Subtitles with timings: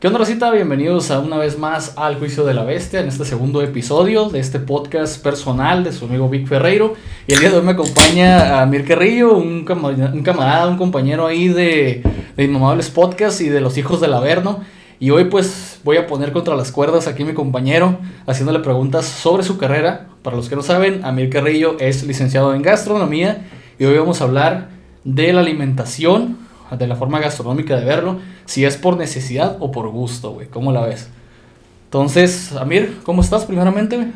[0.00, 0.50] ¿Qué onda, Rosita?
[0.50, 4.40] Bienvenidos a una vez más al Juicio de la Bestia, en este segundo episodio de
[4.40, 6.94] este podcast personal de su amigo Vic Ferreiro.
[7.26, 11.48] Y el día de hoy me acompaña a Mir Carrillo, un, camarada, un compañero ahí
[11.48, 12.02] de,
[12.34, 12.90] de Inmamables
[13.42, 14.60] y de Los Hijos del Averno.
[14.98, 19.04] Y hoy pues voy a poner contra las cuerdas aquí a mi compañero, haciéndole preguntas
[19.04, 20.06] sobre su carrera.
[20.22, 24.24] Para los que no saben, Amir Carrillo es licenciado en gastronomía y hoy vamos a
[24.24, 24.70] hablar
[25.04, 26.38] de la alimentación,
[26.76, 30.48] de la forma gastronómica de verlo, si es por necesidad o por gusto, güey.
[30.48, 31.08] ¿Cómo la ves?
[31.84, 34.12] Entonces, Amir, ¿cómo estás primeramente?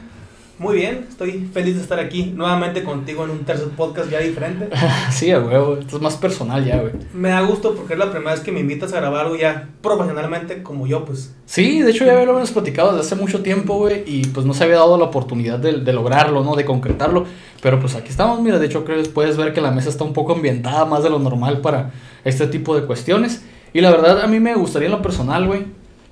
[0.56, 4.68] Muy bien, estoy feliz de estar aquí nuevamente contigo en un tercer podcast ya diferente.
[5.10, 6.92] sí, güey, esto es más personal ya, güey.
[7.12, 9.68] Me da gusto porque es la primera vez que me invitas a grabar algo ya
[9.82, 11.34] profesionalmente como yo, pues.
[11.44, 14.54] Sí, de hecho ya lo hemos platicado desde hace mucho tiempo, güey, y pues no
[14.54, 16.54] se había dado la oportunidad de, de, lograrlo, ¿no?
[16.54, 17.24] De concretarlo,
[17.60, 20.04] pero pues aquí estamos, mira, de hecho creo que puedes ver que la mesa está
[20.04, 21.90] un poco ambientada más de lo normal para
[22.24, 23.42] este tipo de cuestiones.
[23.72, 25.64] Y la verdad a mí me gustaría en lo personal, güey,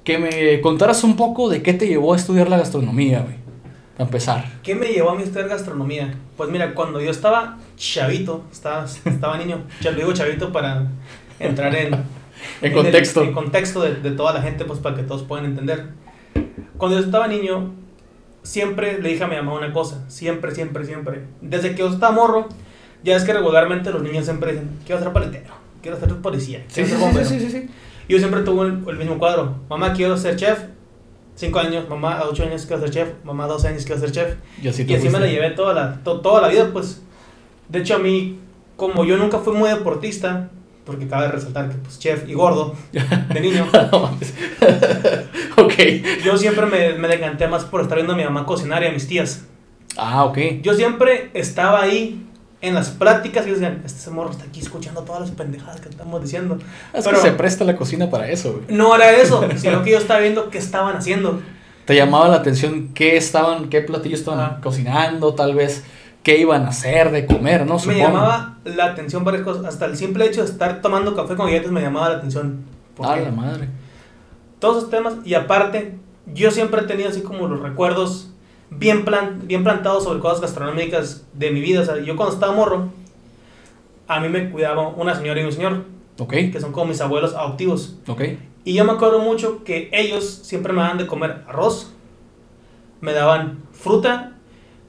[0.02, 3.41] que me contaras un poco de qué te llevó a estudiar la gastronomía, güey a
[4.04, 4.44] empezar.
[4.62, 6.14] ¿Qué me llevó a mí estudiar gastronomía?
[6.36, 10.86] Pues mira, cuando yo estaba chavito, estaba, estaba niño, ya lo digo chavito para
[11.38, 11.94] entrar en,
[12.62, 15.88] en, contexto, en contexto de, de, toda la gente, pues para que todos puedan entender.
[16.76, 17.72] Cuando yo estaba niño,
[18.42, 21.22] siempre le dije a mi mamá una cosa, siempre, siempre, siempre.
[21.40, 22.48] Desde que yo estaba morro,
[23.04, 26.88] ya es que regularmente los niños siempre dicen, quiero ser paletero, quiero ser policía, quiero
[26.88, 27.28] sí, ser bombero.
[27.28, 27.68] Sí, sí, sí, sí.
[28.08, 30.58] Yo siempre tuve el, el mismo cuadro, mamá, quiero ser chef,
[31.34, 34.12] 5 años, mamá a 8 años quiero ser chef, mamá a 12 años quiero ser
[34.12, 34.34] chef.
[34.62, 37.02] Y así, y así me la llevé toda la, to, toda la vida, pues.
[37.68, 38.38] De hecho, a mí,
[38.76, 40.50] como yo nunca fui muy deportista,
[40.84, 43.66] porque cabe resaltar que, pues, chef y gordo, de niño.
[45.56, 45.74] ok.
[46.24, 48.92] Yo siempre me, me decanté más por estar viendo a mi mamá cocinar y a
[48.92, 49.46] mis tías.
[49.96, 50.38] Ah, ok.
[50.62, 52.26] Yo siempre estaba ahí
[52.62, 56.22] en las prácticas y decían, este morro está aquí escuchando todas las pendejadas que estamos
[56.22, 56.58] diciendo.
[56.94, 58.64] Es Pero que se presta la cocina para eso, güey.
[58.68, 61.42] No era eso, sino que yo estaba viendo qué estaban haciendo.
[61.84, 64.60] Te llamaba la atención qué estaban, qué platillos estaban ah.
[64.62, 65.82] cocinando, tal vez
[66.22, 67.80] qué iban a hacer de comer, ¿no?
[67.80, 67.98] Supongo.
[67.98, 69.64] Me llamaba la atención varias cosas.
[69.64, 72.64] Hasta el simple hecho de estar tomando café con galletas me llamaba la atención.
[73.02, 73.68] Ah, la madre.
[74.60, 75.14] Todos esos temas.
[75.24, 75.98] Y aparte,
[76.32, 78.31] yo siempre he tenido así como los recuerdos
[78.78, 81.80] bien, plan, bien plantado sobre cosas gastronómicas de mi vida.
[81.80, 82.88] O sea, yo cuando estaba morro,
[84.08, 85.84] a mí me cuidaba una señora y un señor.
[86.18, 86.32] Ok.
[86.52, 87.96] Que son como mis abuelos adoptivos.
[88.06, 88.22] Ok.
[88.64, 91.92] Y yo me acuerdo mucho que ellos siempre me daban de comer arroz,
[93.00, 94.34] me daban fruta,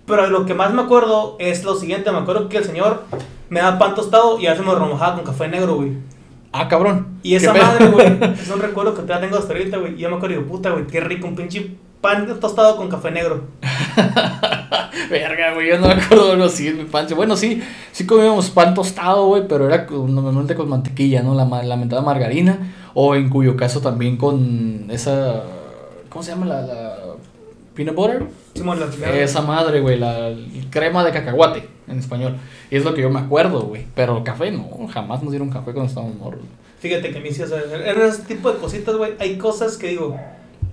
[0.06, 3.04] pero lo que más me acuerdo es lo siguiente, me acuerdo que el señor
[3.50, 5.94] me daba pan tostado y a veces me remojaba con café negro, güey.
[6.56, 7.08] Ah, cabrón.
[7.24, 8.08] Y esa madre, güey,
[8.40, 9.96] es un recuerdo que todavía tengo hasta ahorita, güey.
[9.96, 13.46] Y yo me acuerdo, puta, güey, qué rico un pinche pan tostado con café negro.
[15.10, 17.16] Verga, güey, yo no me acuerdo de algo así en mi pancha.
[17.16, 21.34] Bueno, sí, sí comíamos pan tostado, güey, pero era normalmente con mantequilla, ¿no?
[21.34, 22.60] La, la mentada margarina.
[22.94, 25.42] O en cuyo caso también con esa.
[26.10, 26.46] ¿Cómo se llama?
[26.46, 26.62] La.
[26.62, 26.96] la
[27.74, 28.28] peanut butter.
[28.64, 30.32] La Esa madre, güey, la
[30.70, 32.38] crema de cacahuate en español.
[32.70, 33.86] Y es lo que yo me acuerdo, güey.
[33.96, 36.42] Pero café no, jamás nos dieron café cuando estábamos morros.
[36.80, 37.48] Fíjate que sea,
[37.86, 40.20] en ese tipo de cositas, güey, hay cosas que digo,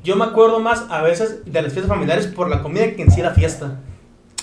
[0.03, 3.11] yo me acuerdo más a veces de las fiestas familiares por la comida que en
[3.11, 3.79] sí la fiesta.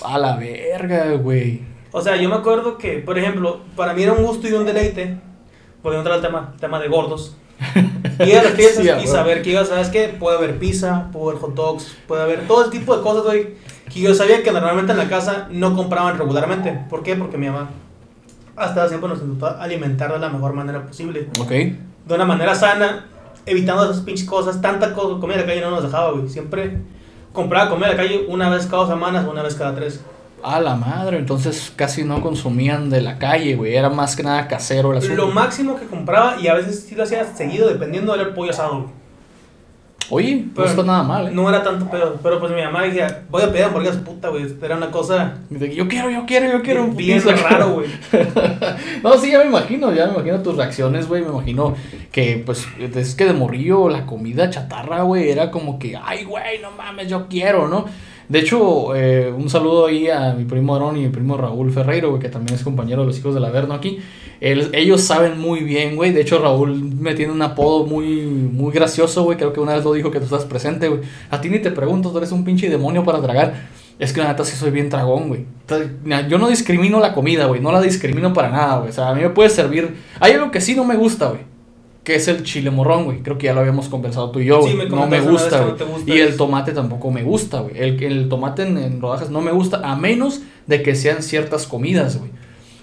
[0.02, 1.62] A la verga, güey.
[1.90, 4.64] O sea, yo me acuerdo que, por ejemplo, para mí era un gusto y un
[4.64, 5.18] deleite,
[5.82, 7.36] por entrar al tema, tema de gordos,
[8.24, 10.14] ir a las fiestas sí, y saber que iba, ¿sabes qué?
[10.18, 13.48] Puede haber pizza, puede haber hot dogs, puede haber todo el tipo de cosas, güey,
[13.92, 16.86] que yo sabía que normalmente en la casa no compraban regularmente.
[16.88, 17.16] ¿Por qué?
[17.16, 17.68] Porque mi mamá
[18.58, 21.28] hasta siempre nos intentó alimentar de la mejor manera posible.
[21.40, 21.50] Ok.
[21.50, 23.06] De una manera sana,
[23.46, 26.28] evitando esas pinches cosas, tanta cosa, comida de la calle no nos dejaba, güey.
[26.28, 26.78] Siempre
[27.32, 30.00] compraba comida de la calle una vez cada dos semanas o una vez cada tres.
[30.42, 33.74] A la madre, entonces casi no consumían de la calle, güey.
[33.74, 35.16] Era más que nada casero el asunto.
[35.16, 38.82] Lo máximo que compraba, y a veces sí lo hacía seguido, dependiendo del pollo asado,
[38.82, 38.97] güey.
[40.10, 41.30] Oye, no está nada mal, ¿eh?
[41.32, 44.46] No era tanto pedo, pero pues mi mamá decía, voy a pedir hamburguesas, puta, güey.
[44.62, 45.38] Era una cosa.
[45.50, 46.86] Yo quiero, yo quiero, yo quiero.
[46.88, 47.88] Bien raro, güey.
[49.02, 51.22] no, sí, ya me imagino, ya me imagino tus reacciones, güey.
[51.22, 51.74] Me imagino
[52.10, 56.60] que, pues, es que de morrillo la comida chatarra, güey, era como que, ay, güey,
[56.62, 57.84] no mames, yo quiero, ¿no?
[58.28, 62.10] De hecho, eh, un saludo ahí a mi primo Aaron y mi primo Raúl Ferreiro,
[62.10, 64.00] güey, que también es compañero de los hijos del Averno aquí.
[64.40, 66.12] El, ellos saben muy bien, güey.
[66.12, 69.38] De hecho, Raúl me tiene un apodo muy, muy gracioso, güey.
[69.38, 71.00] Creo que una vez lo dijo que tú estás presente, güey.
[71.30, 73.68] A ti ni te pregunto, tú eres un pinche demonio para tragar.
[73.98, 75.46] Es que la neta sí soy bien tragón, güey.
[76.28, 77.62] Yo no discrimino la comida, güey.
[77.62, 78.90] No la discrimino para nada, güey.
[78.90, 79.96] O sea, a mí me puede servir.
[80.20, 81.47] Hay algo que sí no me gusta, güey
[82.08, 83.18] que es el chile morrón, güey.
[83.18, 85.78] Creo que ya lo habíamos conversado tú y yo, Sí, me no me gusta, güey.
[85.78, 87.78] No gusta y el tomate tampoco me gusta, güey.
[87.78, 91.66] El, el tomate en, en, rodajas no me gusta, a menos de que sean ciertas
[91.66, 92.30] comidas, güey.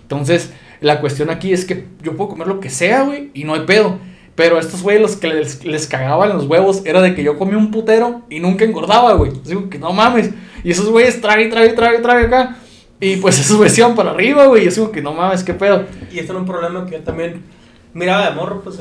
[0.03, 3.55] Entonces, la cuestión aquí es que yo puedo comer lo que sea, güey, y no
[3.55, 3.97] hay pedo.
[4.35, 7.57] Pero estos güeyes los que les, les cagaban los huevos era de que yo comía
[7.57, 9.31] un putero y nunca engordaba, güey.
[9.43, 10.29] Digo que no mames.
[10.63, 12.57] Y esos güeyes trae, trae, trae, trae acá.
[12.99, 14.61] Y pues esos güeyes iban para arriba, güey.
[14.61, 15.85] Y yo digo que no mames, qué pedo.
[16.11, 17.41] Y esto era un problema que yo también
[17.91, 18.79] miraba de morro, pues.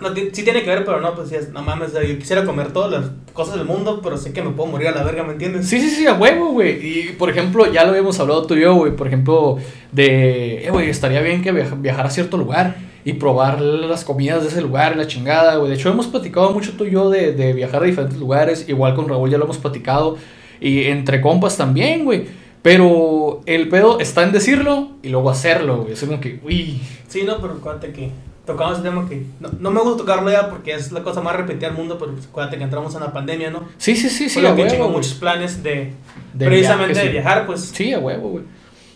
[0.00, 3.10] No, sí tiene que ver, pero no, pues no mames, yo quisiera comer todas las
[3.32, 5.68] cosas del mundo, pero sé que me puedo morir a la verga, ¿me entiendes?
[5.68, 6.78] Sí, sí, sí, a huevo, güey.
[6.80, 9.58] Y por ejemplo, ya lo habíamos hablado tú y yo, güey, por ejemplo,
[9.90, 14.50] de, eh, güey, estaría bien que viajar a cierto lugar y probar las comidas de
[14.50, 15.70] ese lugar, la chingada, güey.
[15.70, 18.94] De hecho, hemos platicado mucho tú y yo de, de viajar a diferentes lugares, igual
[18.94, 20.16] con Raúl ya lo hemos platicado,
[20.60, 22.26] y entre compas también, güey.
[22.62, 25.94] Pero el pedo está en decirlo y luego hacerlo, güey.
[25.94, 26.80] Es como que, uy.
[27.08, 28.10] Sí, no, pero acuérdate que
[28.48, 31.36] tocamos ese tema que no, no, me gusta tocarlo ya porque es la cosa más
[31.36, 33.64] repetida del mundo, pero pues, acuérdate que entramos en la pandemia, ¿no?
[33.76, 34.40] Sí, sí, sí, sí.
[34.40, 35.92] Lo que tengo muchos planes de,
[36.32, 37.60] de precisamente de viajar, pues.
[37.60, 38.44] Sí, a huevo, güey.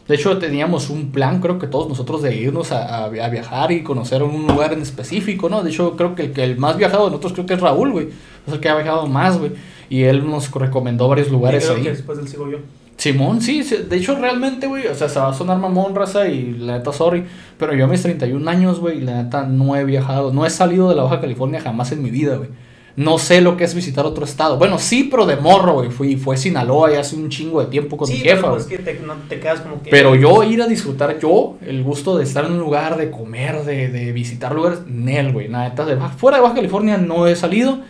[0.08, 3.82] De hecho, teníamos un plan, creo que todos nosotros, de irnos a, a, viajar y
[3.82, 5.62] conocer un lugar en específico, ¿no?
[5.62, 7.92] De hecho, creo que el, que el más viajado de nosotros creo que es Raúl,
[7.92, 8.08] güey.
[8.46, 9.52] Es el que ha viajado más, güey.
[9.88, 11.82] Y él nos recomendó varios lugares creo ahí.
[11.82, 12.58] Que después del sigo yo.
[12.96, 16.52] Simón, sí, de hecho realmente, güey, o sea, se va a sonar mamón, raza, y
[16.52, 17.24] la neta, sorry,
[17.58, 20.88] pero yo a mis 31 años, güey, la neta, no he viajado, no he salido
[20.88, 22.50] de la Baja California jamás en mi vida, güey.
[22.94, 24.58] No sé lo que es visitar otro estado.
[24.58, 25.88] Bueno, sí, pero de morro, güey.
[25.88, 28.66] Fui, fue Sinaloa y hace un chingo de tiempo con sí, mi jefa, pero es
[28.66, 29.90] que te, no te quedas como que...
[29.90, 33.64] Pero yo ir a disfrutar, yo, el gusto de estar en un lugar, de comer,
[33.64, 35.48] de, de visitar lugares, Nel, güey.
[35.48, 37.80] Neta, de Baja, fuera de Baja California no he salido.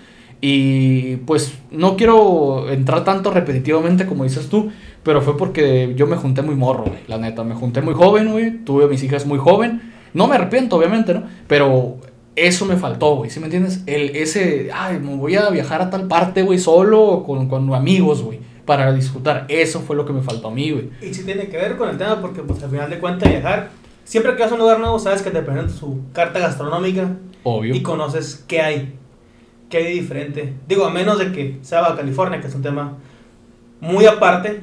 [0.41, 4.73] Y pues no quiero entrar tanto repetitivamente como dices tú,
[5.03, 7.43] pero fue porque yo me junté muy morro, güey, la neta.
[7.43, 8.59] Me junté muy joven, güey.
[8.65, 9.93] Tuve a mis hijas muy joven.
[10.15, 11.25] No me arrepiento, obviamente, ¿no?
[11.49, 11.97] Pero
[12.37, 13.83] eso me faltó, güey, ¿sí me entiendes?
[13.87, 17.75] El, ese, ay, me voy a viajar a tal parte, güey, solo o con, con
[17.75, 19.47] amigos, güey, para disfrutar.
[19.49, 20.91] Eso fue lo que me faltó a mí, güey.
[21.03, 23.71] Y sí tiene que ver con el tema porque, pues, al final de cuentas, viajar,
[24.05, 27.17] siempre que vas a un lugar nuevo, sabes que te presentan su carta gastronómica.
[27.43, 27.75] Obvio.
[27.75, 28.95] Y conoces qué hay,
[29.69, 30.55] qué hay diferente.
[30.69, 32.99] Digo, a menos de que sea Baja California, que es un tema
[33.81, 34.61] muy aparte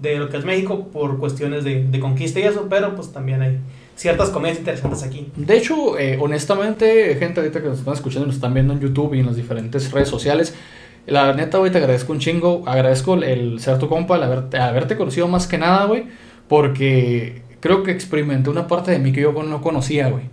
[0.00, 3.42] de lo que es México por cuestiones de, de conquista y eso, pero pues también
[3.42, 3.58] hay
[4.00, 5.30] ciertas comidas interesantes aquí.
[5.36, 8.80] De hecho, eh, honestamente, gente ahorita que nos están escuchando y nos están viendo en
[8.80, 10.54] YouTube y en las diferentes redes sociales,
[11.06, 12.62] la neta, güey, te agradezco un chingo.
[12.66, 16.04] Agradezco el ser tu compa, el haberte, haberte conocido más que nada, güey,
[16.48, 20.24] porque creo que experimenté una parte de mí que yo no conocía, güey,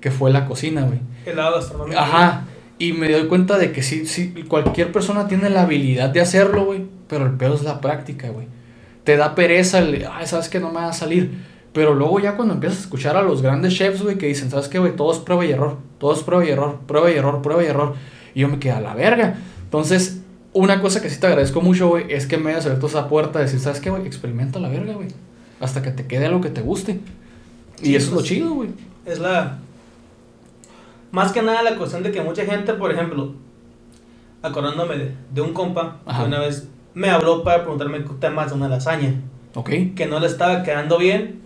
[0.00, 1.00] que fue la cocina, güey.
[1.24, 1.98] El lado gastronómico.
[1.98, 2.44] Ajá.
[2.78, 6.66] Y me doy cuenta de que sí, sí, cualquier persona tiene la habilidad de hacerlo,
[6.66, 8.46] güey, pero el peor es la práctica, güey.
[9.06, 11.30] Te da pereza el, ay, sabes que no me va a salir.
[11.72, 14.66] Pero luego ya cuando empiezas a escuchar a los grandes chefs, güey, que dicen, ¿sabes
[14.66, 14.96] qué, güey?
[14.96, 17.66] Todo es prueba y error, todo es prueba y error, prueba y error, prueba y
[17.66, 17.94] error.
[18.34, 19.36] Y yo me quedé a la verga.
[19.62, 20.22] Entonces,
[20.52, 23.38] una cosa que sí te agradezco mucho, güey, es que me hayas abierto esa puerta
[23.38, 24.06] de decir, ¿sabes qué, güey?
[24.06, 25.08] Experimenta la verga, güey.
[25.60, 26.98] Hasta que te quede algo que te guste.
[27.80, 28.70] Y eso pues, es lo chido, güey.
[29.04, 29.58] Es la...
[31.12, 33.34] Más que nada la cuestión de que mucha gente, por ejemplo,
[34.42, 36.22] acordándome de, de un compa, Ajá.
[36.22, 39.20] que una vez me habló para preguntarme temas de una lasaña,
[39.54, 39.70] ¿Ok?
[39.94, 41.42] que no le estaba quedando bien,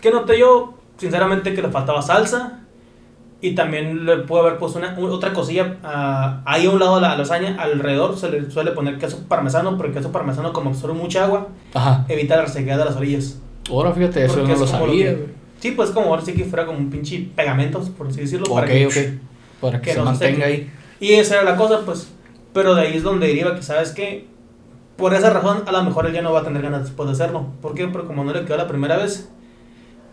[0.00, 2.60] que noté yo, sinceramente, que le faltaba salsa,
[3.42, 7.02] y también le pude haber puesto una, otra cosilla ah, ahí a un lado de
[7.02, 10.94] la lasaña, alrededor se le suele poner queso parmesano, pero el queso parmesano como absorbe
[10.94, 12.06] mucha agua, Ajá.
[12.08, 13.38] evita la resequedad de las orillas.
[13.68, 15.26] Ahora fíjate, eso Porque no es lo como lo sabía, que-.
[15.60, 18.46] Sí, pues como ahora sí que fuera como un pinche pegamentos, por así decirlo.
[18.46, 18.94] Ok, para que, ok.
[19.60, 20.44] Para que, que se no se mantenga seque.
[20.44, 20.70] ahí.
[21.00, 22.08] Y esa era la cosa, pues.
[22.52, 24.30] Pero de ahí es donde deriva que, ¿sabes que
[24.96, 27.14] Por esa razón, a lo mejor él ya no va a tener ganas después de
[27.14, 27.46] hacerlo.
[27.62, 27.88] ¿Por qué?
[27.88, 29.28] Porque como no le quedó la primera vez.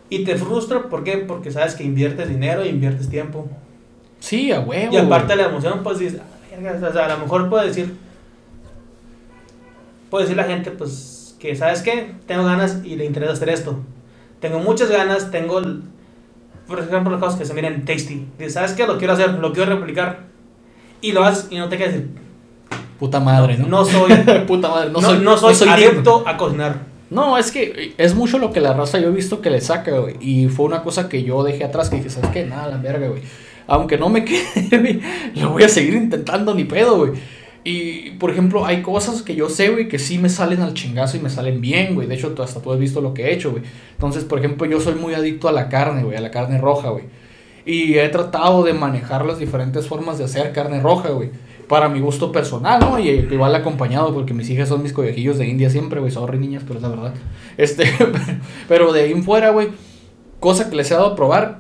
[0.10, 1.18] Y te frustra, ¿por qué?
[1.18, 3.48] Porque sabes que inviertes dinero e inviertes tiempo.
[4.20, 4.94] Sí, a huevo.
[4.94, 7.68] Y aparte de la emoción, pues dices, "Ah, verga", o sea, a lo mejor puede
[7.68, 7.94] decir,
[10.10, 13.80] puede decir la gente, pues, que sabes qué, tengo ganas y le interesa hacer esto.
[14.40, 15.62] Tengo muchas ganas, tengo,
[16.68, 18.26] por ejemplo, las cosas que se miran tasty.
[18.38, 18.88] Dices, ¿sabes qué?
[18.88, 20.28] Lo quiero hacer, lo quiero replicar.
[21.02, 22.10] Y lo haces y no te quedas decir,
[23.00, 23.68] Puta madre, ¿no?
[23.68, 24.12] no soy,
[24.48, 25.72] Puta madre, no, no, soy, no soy, digno.
[25.74, 26.80] adepto a cocinar.
[27.10, 29.98] No, es que es mucho lo que la raza yo he visto que le saca,
[29.98, 30.16] güey.
[30.20, 32.46] Y fue una cosa que yo dejé atrás que dije, ¿sabes qué?
[32.46, 33.22] Nada, la verga, güey.
[33.68, 35.00] Aunque no me quede, güey,
[35.36, 37.12] lo voy a seguir intentando ni pedo, güey.
[37.64, 41.18] Y, por ejemplo, hay cosas que yo sé, güey, que sí me salen al chingazo
[41.18, 42.08] y me salen bien, güey.
[42.08, 43.64] De hecho, tú- hasta tú has visto lo que he hecho, güey.
[43.92, 46.90] Entonces, por ejemplo, yo soy muy adicto a la carne, güey, a la carne roja,
[46.90, 47.06] güey.
[47.66, 51.30] Y he tratado de manejar las diferentes formas de hacer carne roja, güey.
[51.70, 53.00] Para mi gusto personal, ¿no?
[53.00, 56.12] Y igual acompañado, porque mis hijas son mis conejillos de India siempre, güey.
[56.12, 57.14] Sorry, niñas, pero es la verdad.
[57.58, 57.86] Este,
[58.68, 59.70] pero de ahí en fuera, güey,
[60.40, 61.60] cosa que les he dado a probar,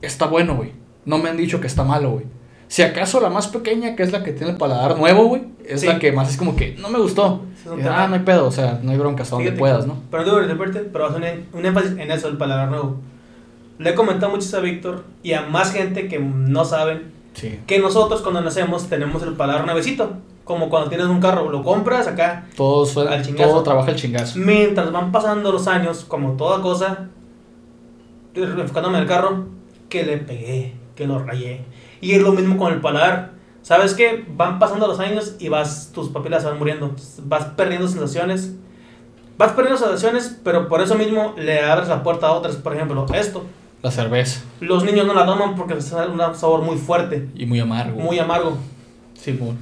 [0.00, 0.70] está bueno, güey.
[1.04, 2.24] No me han dicho que está malo, güey.
[2.68, 5.80] Si acaso la más pequeña, que es la que tiene el paladar nuevo, güey, es
[5.82, 5.86] Sí.
[5.88, 7.42] la que más es como que no me gustó.
[7.66, 9.96] Y, ah, no hay pedo, o sea, no hay bronca hasta donde puedas, ¿no?
[10.10, 12.96] Pero digo, repente, pero haz un, un énfasis en eso, el paladar nuevo.
[13.78, 17.60] le he comentado mucho a Víctor y a más gente que no saben Sí.
[17.66, 20.10] que nosotros cuando nacemos tenemos el paladar nuevecito.
[20.44, 22.46] Como cuando tienes un carro, lo compras acá.
[22.56, 23.50] Todo, fue- Al chingazo.
[23.50, 24.38] todo trabaja el chingazo.
[24.40, 27.08] Mientras van pasando los años, como toda cosa,
[28.34, 29.44] enfocándome en el carro,
[29.88, 31.64] que le pegué, que lo rayé.
[32.00, 33.32] Y es lo mismo con el paladar.
[33.62, 34.24] ¿Sabes qué?
[34.36, 36.90] Van pasando los años y vas, tus papilas se van muriendo.
[37.24, 38.54] Vas perdiendo sensaciones.
[39.38, 42.56] Vas perdiendo sensaciones, pero por eso mismo le abres la puerta a otras.
[42.56, 43.44] Por ejemplo, esto.
[43.82, 44.42] La cerveza.
[44.60, 47.98] Los niños no la toman porque es un sabor muy fuerte, Y muy amargo.
[48.00, 48.56] muy amargo.
[49.14, 49.56] Sí, bueno.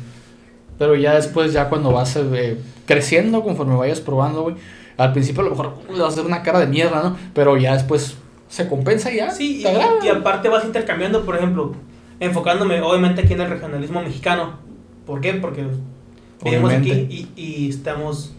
[0.78, 4.56] Pero ya después, ya cuando vas eh, creciendo, conforme vayas probando, güey.
[4.96, 7.16] Al principio a lo mejor le vas a hacer una cara de mierda, ¿no?
[7.34, 8.16] Pero ya después
[8.48, 9.30] se compensa y ya.
[9.30, 11.74] Sí, y, y aparte vas intercambiando, por ejemplo,
[12.18, 14.54] enfocándome obviamente aquí en el regionalismo mexicano.
[15.06, 15.34] ¿Por qué?
[15.34, 15.64] Porque
[16.44, 18.32] vivimos aquí y, y estamos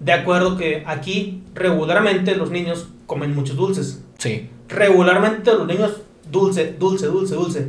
[0.00, 4.02] de acuerdo que aquí regularmente los niños comen muchos dulces.
[4.18, 4.50] Sí.
[4.68, 5.92] Regularmente los niños
[6.30, 7.68] dulce, dulce, dulce, dulce.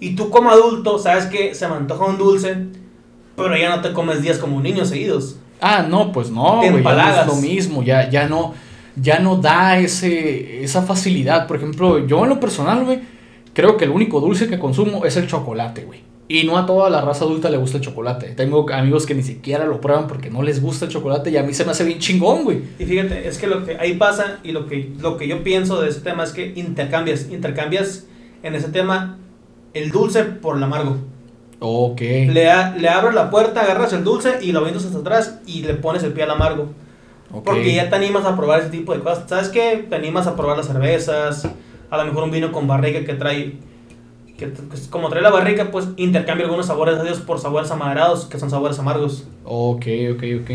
[0.00, 2.56] Y tú como adulto sabes que se me antoja un dulce,
[3.36, 5.36] pero ya no te comes 10 como un niño seguidos.
[5.60, 6.82] Ah, no, pues no, Te güey.
[6.82, 7.82] Ya no es lo mismo.
[7.82, 8.54] Ya, ya no.
[8.96, 11.46] Ya no da ese, esa facilidad.
[11.46, 13.00] Por ejemplo, yo en lo personal, güey,
[13.52, 16.00] creo que el único dulce que consumo es el chocolate, güey.
[16.28, 18.28] Y no a toda la raza adulta le gusta el chocolate.
[18.30, 21.44] Tengo amigos que ni siquiera lo prueban porque no les gusta el chocolate y a
[21.44, 22.62] mí se me hace bien chingón, güey.
[22.80, 25.80] Y fíjate, es que lo que ahí pasa y lo que, lo que yo pienso
[25.80, 28.06] de ese tema es que intercambias, intercambias
[28.42, 29.18] en ese tema
[29.72, 30.96] el dulce por el amargo.
[31.60, 32.00] Ok.
[32.00, 35.62] Le, a- le abres la puerta, agarras el dulce y lo avientas hasta atrás y
[35.62, 36.70] le pones el pie al amargo.
[37.30, 37.44] ok.
[37.44, 39.24] Porque ya te animas a probar ese tipo de cosas.
[39.28, 39.86] ¿Sabes qué?
[39.88, 41.48] Te animas a probar las cervezas,
[41.88, 43.54] a lo mejor un vino con barrica que trae,
[44.38, 48.26] que, que es como trae la barrica, pues intercambia algunos sabores Dios por sabores amaderados,
[48.26, 49.24] que son sabores amargos.
[49.44, 50.50] Ok, ok, ok.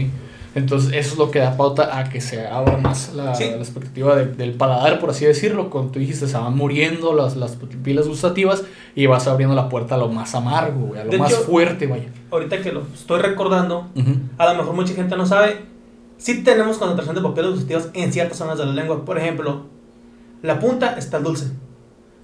[0.53, 3.45] Entonces eso es lo que da pauta a que se abra más la, Sí.
[3.45, 5.69] la expectativa de- del paladar, por así decirlo.
[5.69, 9.95] Como tú dijiste, se van muriendo las, las pilas gustativas y vas abriendo la puerta
[9.95, 12.09] a lo más amargo, güey, a lo De más hecho- fuerte, vaya.
[12.31, 14.11] Ahorita que lo estoy recordando, Ujú.
[14.37, 15.61] a lo mejor mucha gente no sabe,
[16.17, 19.05] sí tenemos concentración de papilas gustativas en ciertas zonas de la lengua.
[19.05, 19.67] Por ejemplo,
[20.41, 21.45] la punta está dulce.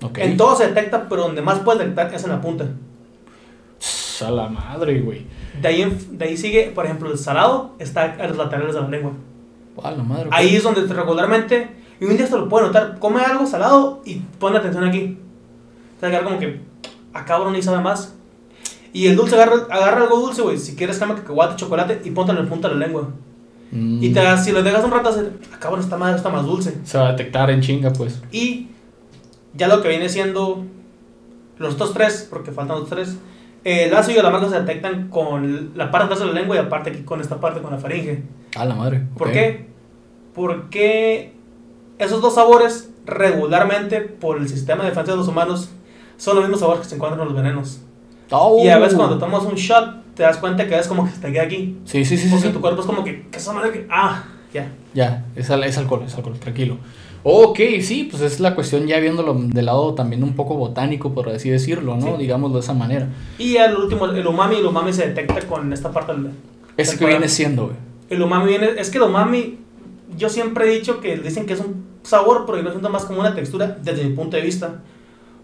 [0.01, 0.17] Ok.
[0.19, 2.65] En todo se detecta, pero donde más puedes detectar es en la punta.
[4.25, 5.25] A la madre, güey.
[5.61, 8.81] De ahí, en- de ahí sigue, por ejemplo, el salado está a los laterales de
[8.81, 9.11] la lengua.
[9.83, 10.29] A la madre.
[10.31, 14.01] Ahí es donde te- regularmente, y un día se lo puede notar, come algo salado
[14.05, 15.19] y pon atención aquí.
[15.99, 16.61] Te va a quedar como que,
[17.13, 18.15] a cabrón y sabe más.
[18.93, 20.57] Y el dulce, agarra, agarra algo dulce, güey.
[20.57, 23.09] Si quieres, cama cacahuate, chocolate y ponte en el punta de la lengua.
[23.71, 24.03] Mm.
[24.03, 26.75] Y te, si lo dejas un rato, a cabrón, esta madre está más dulce.
[26.85, 28.19] Se va a detectar en chinga, pues.
[28.31, 28.69] Y
[29.57, 30.63] ya lo que viene siendo
[31.57, 33.17] los otros tres, porque faltan los tres,
[33.63, 36.39] eh, el ácido y el amargo se detectan con la parte de atrás de la
[36.39, 38.23] lengua y aparte aquí con esta parte, con la faringe.
[38.55, 39.03] A la madre.
[39.17, 39.67] ¿Por qué?
[40.33, 41.33] Porque
[41.97, 45.71] esos dos sabores regularmente por el sistema de defensa de los humanos
[46.17, 47.81] son los mismos sabores que se encuentran en los venenos.
[48.31, 48.61] Oh.
[48.63, 51.31] Y a veces cuando tomas un shot te das cuenta que es como que te
[51.31, 51.77] queda aquí.
[51.85, 52.27] Sí, sí, sí.
[52.29, 52.53] Porque sí.
[52.53, 54.23] tu cuerpo es como que, que esa madre que, ah,
[54.53, 54.71] ya.
[54.93, 56.77] Ya, es, al- es alcohol, es alcohol, tranquilo.
[57.29, 61.27] Ok, sí, pues es la cuestión ya viéndolo del lado también un poco botánico, por
[61.27, 62.15] así decirlo, ¿no?
[62.15, 62.19] Sí.
[62.19, 63.09] Digámoslo de esa manera.
[63.37, 66.31] Y al último, el umami, el umami se detecta con esta parte del...
[66.77, 67.75] ¿Ese del que viene siendo, güey?
[68.09, 69.57] El umami viene, es que el umami,
[70.17, 73.03] yo siempre he dicho que dicen que es un sabor, pero yo lo siento más
[73.03, 74.75] como una textura desde mi punto de vista.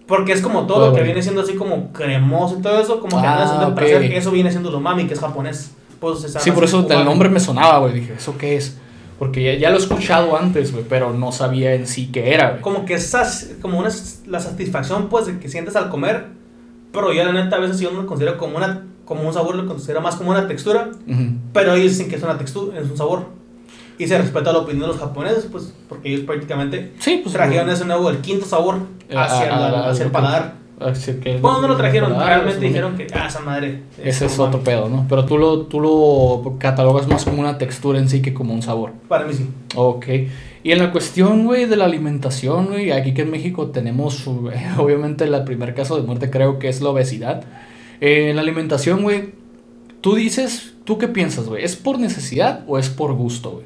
[0.08, 3.20] Porque es como todo lo que viene siendo así como cremoso y todo eso, como
[3.20, 3.76] que Ah, me da a ok.
[3.76, 5.72] parecer que eso viene siendo el umami, que es japonés.
[6.00, 7.94] Pues, Sí, por eso el nombre me sonaba, güey.
[7.94, 8.78] Dije, ¿eso qué es?
[9.20, 12.50] Porque ya, ya lo he escuchado antes, güey, pero no sabía en sí qué era,
[12.52, 12.62] güey.
[12.62, 13.90] Como que esas, como una,
[14.28, 16.28] la satisfacción pues que sientes al comer,
[16.92, 19.56] pero yo la neta a veces yo no lo considero como una como un sabor,
[19.56, 21.24] lo considero más como una textura, Ujú.
[21.52, 23.26] pero ellos dicen que es una textura, es un sabor.
[23.98, 27.34] Y se respeta la opinión de los japoneses, pues, porque ellos prácticamente Sí, pues.
[27.34, 27.76] trajeron güey.
[27.76, 28.78] ese nuevo, el quinto sabor
[29.10, 30.54] Eh, hacia, a- a- la- hacia el paladar.
[30.80, 33.84] Así que- Bueno, no lo trajeron, Ah, realmente dijeron que, ah, esa madre.
[34.04, 35.06] Ese es otro pedo, ¿no?
[35.08, 38.62] Pero tú lo, tú lo catalogas más como una textura en sí que como un
[38.62, 38.92] sabor.
[39.08, 39.48] Para mí sí.
[39.76, 40.08] Ok.
[40.64, 44.26] Y en la cuestión, güey, de la alimentación, güey, aquí que en México tenemos,
[44.78, 47.44] obviamente, el primer caso de muerte creo que es la obesidad.
[48.02, 49.30] Eh, en la alimentación, güey,
[50.02, 51.64] tú dices, ¿tú qué piensas, güey?
[51.64, 53.66] ¿Es por necesidad o es por gusto, güey?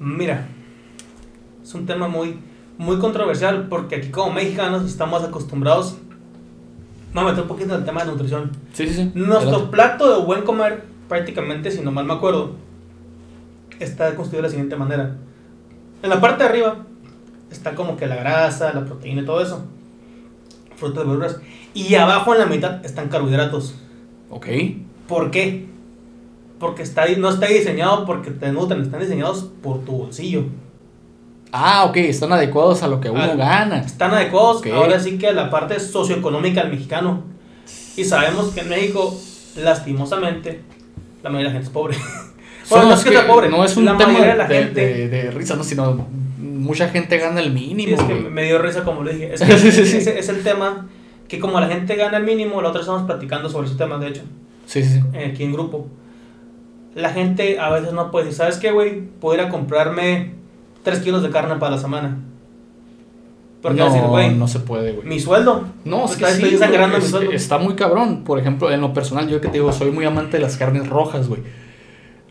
[0.00, 0.46] Mira,
[1.62, 2.36] es un tema muy,
[2.78, 5.96] muy controversial porque aquí como mexicanos estamos acostumbrados.
[7.12, 8.50] No, me meto un poquito en el tema de nutrición.
[8.72, 9.12] Sí, sí, sí.
[9.14, 9.70] Nuestro Adelante.
[9.70, 12.56] plato de buen comer, prácticamente, si no mal me acuerdo,
[13.78, 15.16] está construido de la siguiente manera.
[16.02, 16.78] En la parte de arriba
[17.50, 19.64] está como que la grasa, la proteína y todo eso.
[20.76, 21.40] Frutas, verduras.
[21.72, 23.76] Y abajo en la mitad están carbohidratos.
[24.28, 24.46] Ok.
[25.06, 25.66] ¿Por qué?
[26.58, 30.44] Porque está, no está diseñado porque te nutren, están diseñados por tu bolsillo.
[31.56, 33.78] Ah, ok, están adecuados a lo que uno Ah, gana.
[33.78, 34.66] Están adecuados Ok.
[34.74, 37.22] ahora sí que a la parte socioeconómica del mexicano.
[37.96, 39.16] Y sabemos que en México,
[39.56, 40.62] lastimosamente,
[41.22, 41.96] la mayoría de la gente es pobre.
[42.70, 44.38] Bueno, no es es que sea pobre, no es un la tema mayoría de de,
[44.38, 45.62] la gente- de- de risa, ¿no?
[45.64, 46.06] Sino
[46.38, 49.34] mucha gente gana el mínimo, es que me dio risa como lo dije.
[49.34, 49.98] Es que Sí, sí, sí.
[49.98, 50.86] ese es el tema
[51.28, 54.08] que como la gente gana el mínimo, la otra estamos platicando sobre ese tema, de
[54.08, 54.22] hecho,
[54.64, 55.00] Sí, sí, sí.
[55.12, 55.86] eh, aquí en grupo.
[56.94, 59.02] La gente a veces no puede decir, ¿sabes qué, güey?
[59.20, 60.30] Puedo ir a comprarme
[60.84, 62.18] 3 kilos de carne para la semana.
[63.60, 65.08] Porque a decir, No, güey, no se puede, güey.
[65.08, 65.64] mi sueldo.
[65.86, 67.32] No, es que Está- sí, sangrando mi sueldo.
[67.32, 68.22] está muy cabrón.
[68.22, 70.86] Por ejemplo, en lo personal, yo que te digo, soy muy amante de las carnes
[70.88, 71.40] rojas, güey.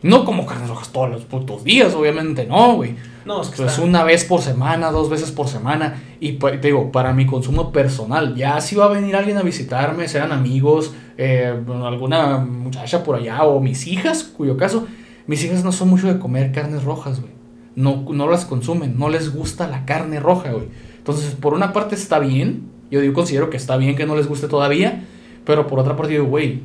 [0.02, 2.94] No como carnes rojas todos los putos días, obviamente, no, güey.
[3.24, 6.00] No, es que Pues está- una vez por semana, dos veces por semana.
[6.20, 9.42] Y pa- te digo, para mi consumo personal, ya si va a venir alguien a
[9.42, 11.52] visitarme, sean amigos, eh,
[11.84, 14.86] alguna muchacha por allá o mis hijas, cuyo caso,
[15.26, 17.33] mis hijas no son mucho de comer carnes rojas, güey.
[17.76, 20.66] No, no las consumen, no les gusta la carne roja, güey.
[20.98, 24.28] Entonces, por una parte está bien, yo digo, considero que está bien que no les
[24.28, 25.04] guste todavía,
[25.44, 26.60] pero por otra parte digo, güey,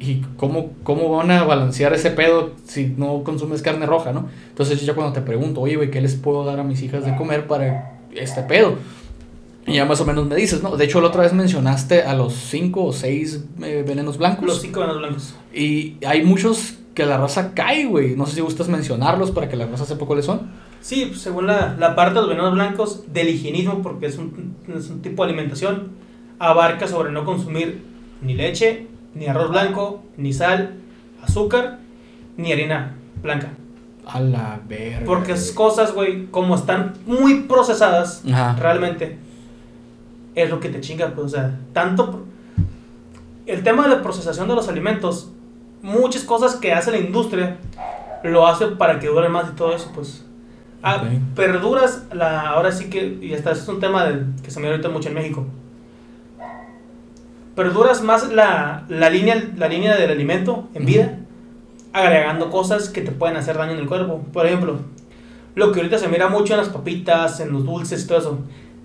[0.00, 4.28] ¿y cómo, cómo van a balancear ese pedo si no consumes carne roja, no?
[4.48, 7.14] Entonces yo cuando te pregunto, oye, güey, ¿qué les puedo dar a mis hijas de
[7.16, 8.76] comer para este pedo?
[9.66, 10.76] Y ya más o menos me dices, ¿no?
[10.76, 14.44] De hecho, la otra vez mencionaste a los cinco o seis eh, venenos blancos.
[14.44, 15.34] los cinco venos blancos.
[15.54, 18.16] Y hay muchos que la raza cae, güey.
[18.16, 20.50] No sé si gustas mencionarlos para que la raza sepa cuáles son.
[20.80, 24.56] Sí, pues, según la, la parte de los venenos blancos del higienismo, porque es un,
[24.76, 25.90] es un tipo de alimentación,
[26.38, 27.82] abarca sobre no consumir
[28.20, 30.74] ni leche, ni arroz blanco, ni sal,
[31.22, 31.78] azúcar,
[32.36, 33.50] ni harina blanca.
[34.04, 35.06] A la verga.
[35.06, 38.56] Porque esas cosas, güey, como están muy procesadas, Ajá.
[38.58, 39.18] realmente,
[40.34, 42.24] es lo que te chinga, pues, o sea, tanto...
[43.44, 45.30] El tema de la procesación de los alimentos,
[45.82, 47.58] muchas cosas que hace la industria,
[48.22, 50.24] lo hace para que dure más y todo eso, pues...
[50.84, 51.00] Ah.
[51.36, 54.72] Perduras, la, ahora sí que, y hasta es un tema del- que se me dio
[54.72, 55.46] ahorita mucho en México.
[57.54, 61.18] Perduras más la, la, línea, la línea del alimento en vida,
[61.92, 64.22] agregando cosas que te pueden hacer daño en el cuerpo.
[64.32, 64.76] Por ejemplo,
[65.54, 68.38] lo que ahorita se mira mucho en las papitas, en los dulces y todo eso.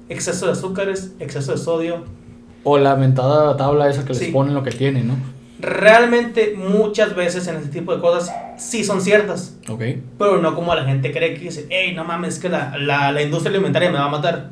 [0.10, 2.04] Exceso de azúcares, exceso de sodio.
[2.64, 5.16] O la mentada tabla esa que les ponen lo que tienen, ¿no?
[5.60, 9.56] Realmente muchas veces en este tipo de cosas sí son ciertas.
[9.67, 9.82] Ok.
[10.20, 13.12] Pero no como la gente cree que dice, hey, no mames, es que la, la,
[13.12, 14.52] la industria alimentaria me va a matar.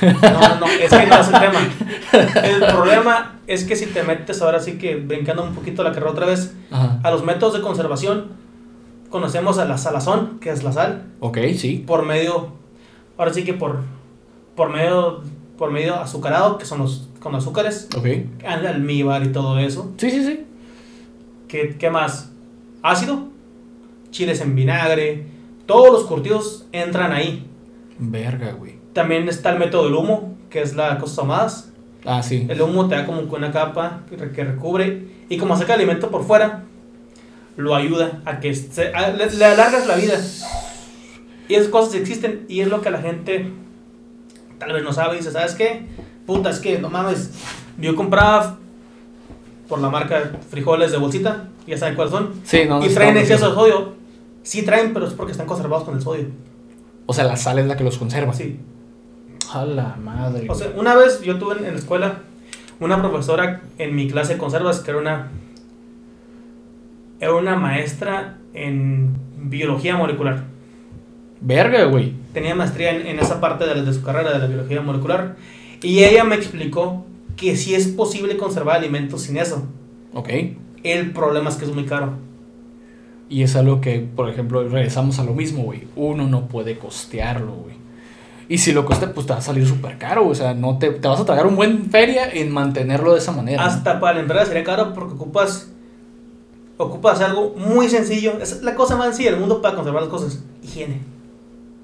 [0.00, 1.68] No, no, es que no es el tema.
[2.42, 6.10] El problema es que si te metes ahora sí que brincando un poquito la carrera
[6.12, 7.00] otra vez, Ajá.
[7.02, 8.28] a los métodos de conservación,
[9.10, 11.84] conocemos a la salazón, que es la sal, Ok, sí.
[11.86, 12.48] por medio,
[13.18, 13.80] ahora sí que por,
[14.56, 15.22] por medio,
[15.58, 18.06] por medio azucarado, que son los con azúcares, Ok.
[18.46, 19.92] al- almíbar y todo eso.
[19.96, 20.44] Sí, sí, sí.
[21.48, 22.30] ¿Qué, qué más?
[22.82, 23.28] Ácido,
[24.10, 25.24] chiles en vinagre,
[25.66, 27.46] todos los curtidos entran ahí.
[27.98, 28.74] Verga, güey.
[28.92, 31.70] También está el método del humo, que es la cosas ahumadas.
[32.04, 32.46] Ah, sí.
[32.50, 36.10] El humo te da como una capa que, re- que recubre y como saca alimento
[36.10, 36.64] por fuera,
[37.56, 40.20] lo ayuda a que se, a- le, le alargas la vida.
[41.48, 43.46] Y esas cosas existen y es lo que la gente
[44.58, 45.16] tal vez no sabe.
[45.16, 45.86] Dice, ¿sabes qué?
[46.26, 47.30] Puta, es que no mames.
[47.78, 48.58] Yo compraba
[49.68, 52.30] por la marca frijoles de bolsita, ya saben cuáles son.
[52.44, 52.84] Sí, no.
[52.84, 53.94] y traen exceso de sodio.
[54.42, 56.26] Sí traen, pero es porque están conservados con el sodio.
[57.06, 58.32] O sea, la sal es la que los conserva.
[58.32, 58.58] Sí.
[59.52, 60.46] A la madre.
[60.50, 62.18] O sea, una vez yo tuve en, en la escuela
[62.80, 65.28] una profesora en mi clase de conservas que era una
[67.20, 70.44] era una maestra en biología molecular.
[71.40, 72.12] Verga, güey.
[72.32, 75.36] Tenía maestría en, en esa parte de, la- de su carrera de la biología molecular
[75.84, 77.04] y ella me explicó
[77.36, 79.62] que sí es posible conservar alimentos sin eso.
[80.14, 80.28] Ok.
[80.82, 82.14] El problema es que es muy caro.
[83.28, 85.84] Y es algo que, por ejemplo, regresamos a lo mismo, güey.
[85.96, 87.74] Uno no puede costearlo, güey.
[88.48, 90.28] Y si lo costea, pues te va a salir súper caro.
[90.28, 93.32] O sea, no te, te vas a tragar un buen feria en mantenerlo de esa
[93.32, 93.62] manera.
[93.62, 93.68] ¿no?
[93.68, 95.70] Hasta para la empresa sería caro porque ocupas
[96.76, 98.38] ocupas algo muy sencillo.
[98.40, 100.42] Es la cosa más sencilla del mundo para conservar las cosas.
[100.62, 101.00] Higiene.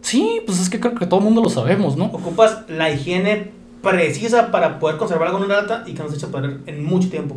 [0.02, 2.06] Sí, pues es que creo que todo el mundo lo sabemos, ¿no?
[2.06, 3.52] Ocupas la higiene
[3.82, 6.60] precisa para poder conservar algo en una lata y que no se eche a perder
[6.66, 7.36] en mucho tiempo.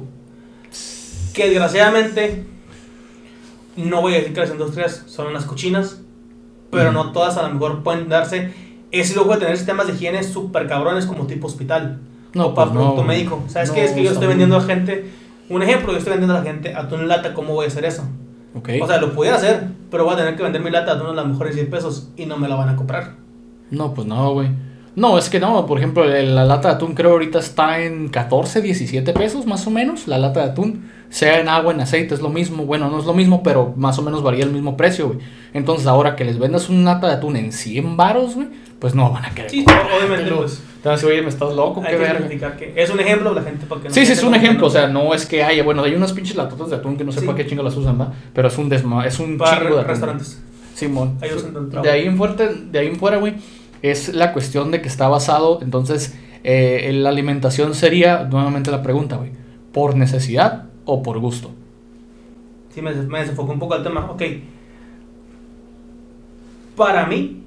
[1.34, 2.46] Que desgraciadamente,
[3.76, 6.02] no voy a decir que las industrias son unas cochinas,
[6.72, 6.94] pero Ujú.
[6.94, 8.54] no todas a lo mejor pueden darse
[8.92, 12.00] ese lujo de tener sistemas de higiene súper cabrones como tipo hospital
[12.34, 13.18] No, o para pues no, producto güey.
[13.18, 13.44] médico.
[13.48, 13.86] ¿Sabes No, qué?
[13.86, 15.10] Es que yo estoy vendiendo a gente,
[15.50, 18.04] un ejemplo, yo estoy vendiendo a la gente atún lata, ¿cómo voy a hacer eso?
[18.56, 18.70] Ok.
[18.82, 21.10] O sea, lo pudiera hacer, pero voy a tener que vender mi lata de atún
[21.12, 23.16] a las mejores 10 pesos y no me la van a comprar.
[23.72, 24.50] no, pues no, güey.
[24.96, 28.62] No, es que no, por ejemplo, la lata de atún creo ahorita está en 14,
[28.62, 32.22] 17 pesos más o menos, la lata de atún, sea en agua, en aceite, es
[32.22, 35.08] lo mismo, bueno, no es lo mismo, pero más o menos varía el mismo precio,
[35.08, 35.20] güey.
[35.54, 38.48] Entonces ahora que les vendas una lata de atún en 100 varos, güey,
[38.80, 39.50] pues no van a querer.
[39.50, 39.66] Sí,
[39.98, 40.62] obviamente, pues.
[40.76, 42.58] Entonces, oye, me estás loco, qué verga.
[42.58, 44.70] Que es un ejemplo, la gente para que no Sí, sí, es un ejemplo, o
[44.70, 47.22] sea, no es que haya, bueno, hay unas pinches latotas de atún que no sé
[47.22, 48.12] para qué chingo las usan, ¿va?
[48.34, 50.42] Pero es un desma, es un para chingo de restaurantes.
[50.76, 51.18] Simón.
[51.20, 53.36] de ahí en fuerte, de ahí en fuera, güey,
[53.84, 59.18] es la cuestión de que está basado, entonces, eh, la alimentación sería, nuevamente la pregunta,
[59.18, 59.32] güey,
[59.74, 61.52] ¿por necesidad o por gusto?
[62.74, 64.24] Sí, me, me desenfocó un poco el tema, ok.
[66.78, 67.44] Para mí,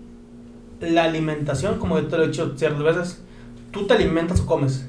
[0.81, 3.25] la alimentación, como yo te lo he dicho ciertas veces,
[3.71, 4.89] tú te alimentas o comes.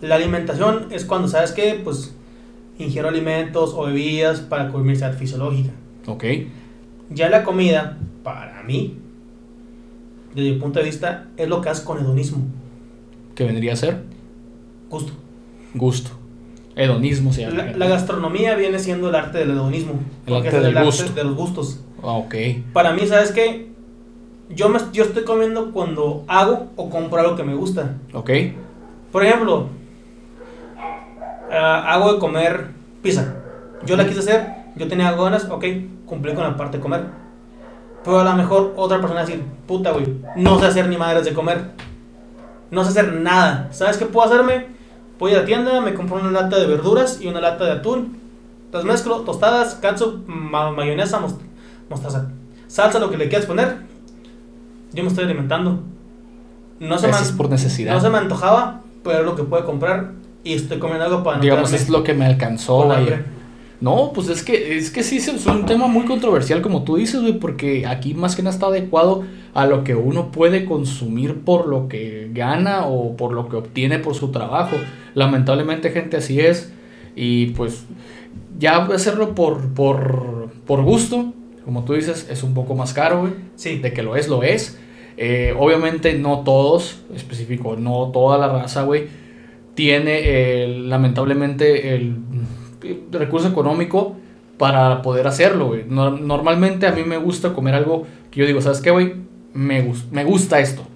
[0.00, 2.14] La alimentación es cuando sabes que, pues,
[2.78, 5.70] ingiero alimentos o bebidas para cubrir mi necesidad fisiológica.
[6.08, 6.24] Ok.
[7.10, 8.98] Ya la comida, para mí,
[10.34, 12.44] desde mi punto de vista, es lo que haces con hedonismo.
[13.34, 14.02] ¿Qué vendría a ser?
[14.90, 15.12] Gusto.
[15.74, 16.10] Gusto.
[16.76, 17.72] Hedonismo se llama.
[17.76, 19.94] La, gastronomía viene siendo el arte del hedonismo.
[20.26, 21.12] El arte del gusto.
[21.12, 21.80] de los gustos.
[22.02, 22.34] Ah, ok.
[22.72, 23.74] Para mí, ¿sabes qué?
[24.50, 27.96] yo, me, yo estoy comiendo cuando hago o compro algo que me gusta.
[28.12, 28.30] Ok.
[29.12, 29.68] Por ejemplo,
[31.50, 32.68] ah, hago de comer
[33.02, 33.36] pizza.
[33.84, 35.64] Yo la quise hacer, yo tenía ganas, ok,
[36.06, 37.02] cumplí con la parte de comer.
[38.04, 40.96] Pero a lo mejor otra persona va a decir, puta, güey, no sé hacer ni
[40.96, 41.70] madres de comer.
[42.70, 43.68] No sé hacer nada.
[43.72, 44.66] ¿Sabes qué puedo hacerme?
[45.18, 48.18] Voy a la tienda, me compro una lata de verduras y una lata de atún.
[48.72, 51.20] Las mezclo, tostadas, catsup, mayonesa,
[51.88, 52.28] mostaza.
[52.66, 53.94] Salsa, lo que le quieras poner
[54.94, 55.80] yo me estoy alimentando.
[56.78, 57.94] No se, me, es por necesidad.
[57.94, 60.12] No se me antojaba, pero es lo que puedo comprar
[60.44, 62.88] y estoy comiendo algo para no Digamos, es lo que me alcanzó,
[63.84, 67.20] No, pues es que, es que sí es un tema muy controversial, como tú dices,
[67.20, 71.68] güey, porque aquí más que nada está adecuado a lo que uno puede consumir por
[71.68, 74.74] lo que gana o por lo que obtiene por su trabajo.
[75.12, 76.72] Lamentablemente, gente, así es.
[77.14, 77.84] Y pues
[78.58, 81.34] ya hacerlo por, por, por gusto,
[81.66, 83.34] como tú dices, es un poco más caro, güey.
[83.56, 83.80] Sí.
[83.80, 84.78] De que lo es, lo es.
[85.18, 89.08] Eh, obviamente no todos, específico, no toda la raza, güey,
[89.74, 92.16] tiene lamentablemente el,
[93.10, 94.16] recurso económico
[94.58, 95.84] para poder hacerlo, güey.
[95.88, 99.14] normalmente a mí me gusta comer algo que yo digo, ¿sabes qué, güey?
[99.52, 100.86] Me, me gusta esto,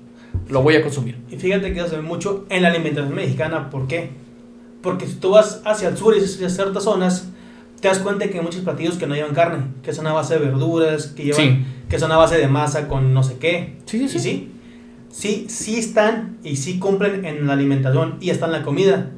[0.48, 1.16] lo voy a consumir.
[1.30, 4.10] Y fíjate que ve mucho en la alimentación mexicana, ¿por qué?
[4.82, 7.30] Porque si tú vas hacia el sur y hacia ciertas zonas,
[7.80, 10.38] te das cuenta que hay muchos platillos que no llevan carne, que son a base
[10.38, 13.76] de verduras, que llevan, que son a base de masa con no sé qué.
[13.86, 14.18] Sí, sí, sí.
[14.18, 14.52] sí.
[15.48, 19.10] Sí, están y sí cumplen en la alimentación y están en la comida.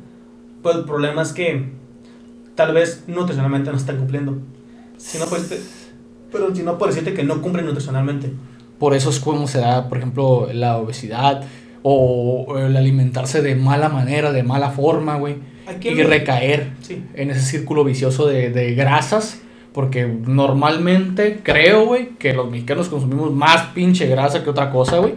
[0.63, 1.73] Pero el problema es que
[2.61, 4.39] tal vez nutricionalmente no están cumpliendo.
[4.99, 5.49] Si no, pues,
[6.31, 8.31] pero si no, por decirte que no cumplen nutricionalmente.
[8.79, 11.43] Por eso es como se da, por ejemplo, la obesidad
[11.83, 15.37] o el alimentarse de mala manera, de mala forma, güey
[15.83, 16.73] y recaer
[17.15, 19.41] en ese círculo vicioso de, de grasas.
[19.73, 25.15] Porque normalmente creo, güey, que los mexicanos consumimos más pinche grasa que otra cosa, güey.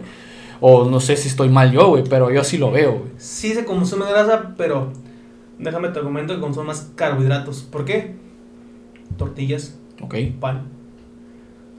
[0.60, 3.10] O no sé si estoy mal yo, güey, pero yo así lo veo, güey.
[3.18, 4.92] Sí se consume grasa, pero
[5.58, 7.62] déjame te argumento que consume más carbohidratos.
[7.62, 8.14] ¿Por qué?
[9.16, 9.78] Tortillas.
[10.00, 10.14] Ok.
[10.40, 10.68] Pan.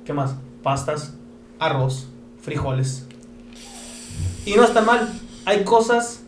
[0.05, 0.37] ¿Qué más?
[0.63, 1.17] Pastas,
[1.59, 2.09] arroz,
[2.41, 3.07] frijoles.
[4.45, 5.09] Y no está mal.
[5.45, 6.25] Hay cosas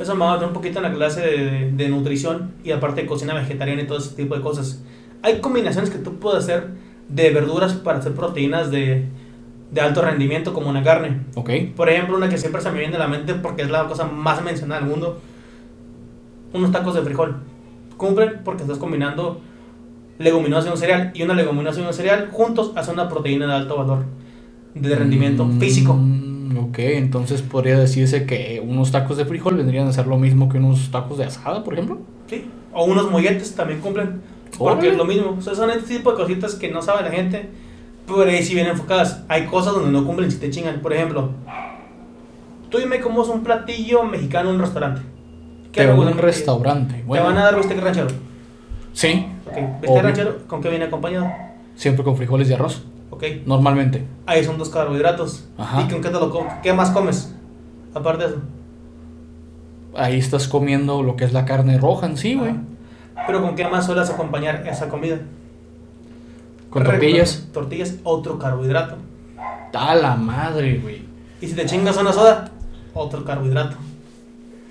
[0.00, 3.02] eso me va a dar un poquito en la clase de, de, nutrición y aparte
[3.02, 4.82] de cocina vegetariana y todo ese tipo de cosas.
[5.22, 6.68] Hay combinaciones que tú puedes hacer
[7.08, 9.06] de verduras para hacer proteínas de,
[9.70, 11.20] de alto rendimiento como una carne.
[11.34, 11.50] Ok.
[11.76, 14.04] Por ejemplo, una que siempre se me viene a la mente porque es la cosa
[14.04, 15.20] más mencionada del mundo.
[16.52, 17.36] Unos tacos de frijol.
[17.96, 19.40] Cumplen porque estás combinando
[20.18, 21.12] leguminosa y un cereal.
[21.14, 24.04] Y una leguminosa y un cereal juntos hacen una proteína de alto valor
[24.74, 25.58] de rendimiento mm.
[25.58, 25.98] físico.
[26.58, 30.58] Ok, entonces podría decirse que unos tacos de frijol vendrían a ser lo mismo que
[30.58, 31.98] unos tacos de asada, por ejemplo.
[32.26, 34.20] Sí, o unos molletes también cumplen.
[34.58, 35.36] Porque es lo mismo.
[35.38, 37.48] O sea, son este tipo de cositas que no sabe la gente,
[38.06, 39.24] pero ahí sí vienen enfocadas.
[39.28, 40.80] Hay cosas donde no cumplen si te chingan.
[40.80, 41.30] Por ejemplo,
[42.70, 45.02] tú dime cómo es un platillo mexicano en un restaurante.
[45.72, 47.02] ¿Qué de un restaurante.
[47.06, 47.24] Bueno.
[47.24, 48.08] ¿Te van a dar bistec ranchero?
[48.92, 49.26] Sí.
[49.46, 51.30] Ok, bistec ranchero, ¿con qué viene acompañado?
[51.74, 52.84] Siempre con frijoles y arroz.
[53.10, 53.24] Ok.
[53.46, 54.04] Normalmente.
[54.26, 55.48] Ahí son dos carbohidratos.
[55.56, 55.82] Ajá.
[55.82, 57.34] ¿Y con qué, te lo qué más comes?
[57.94, 58.40] Aparte de eso.
[59.94, 62.54] Ahí estás comiendo lo que es la carne roja en sí, güey.
[63.26, 65.18] Pero ¿con qué más sueles acompañar esa comida?
[66.70, 67.48] Con tortillas.
[67.52, 68.96] Tortillas, otro carbohidrato.
[69.74, 71.02] A la madre, güey.
[71.40, 72.50] Y si te chingas una soda,
[72.94, 73.76] otro carbohidrato.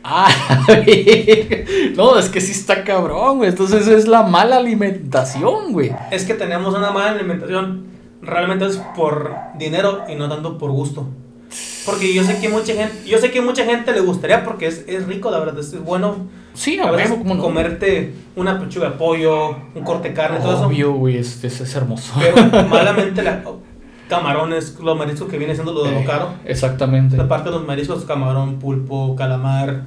[0.09, 0.29] Ah,
[1.97, 3.49] no, es que sí está cabrón, güey.
[3.49, 5.91] Entonces es la mala alimentación, güey.
[6.11, 7.87] Es que tenemos una mala alimentación
[8.21, 11.07] realmente es por dinero y no tanto por gusto.
[11.85, 14.85] Porque yo sé que mucha gente, yo sé que mucha gente le gustaría porque es,
[14.87, 16.27] es rico, la verdad, es bueno.
[16.53, 17.41] Sí, a veces ¿cómo no?
[17.41, 20.67] comerte una pechuga de pollo, un corte de carne, todo eso.
[20.67, 22.13] Obvio, güey, es, es, es hermoso.
[22.17, 23.43] Pero malamente la,
[24.07, 26.29] camarones, los mariscos que viene siendo lo de lo Eh, caro.
[26.45, 27.17] Exactamente.
[27.17, 29.83] La parte de los mariscos, camarón, pulpo, calamar.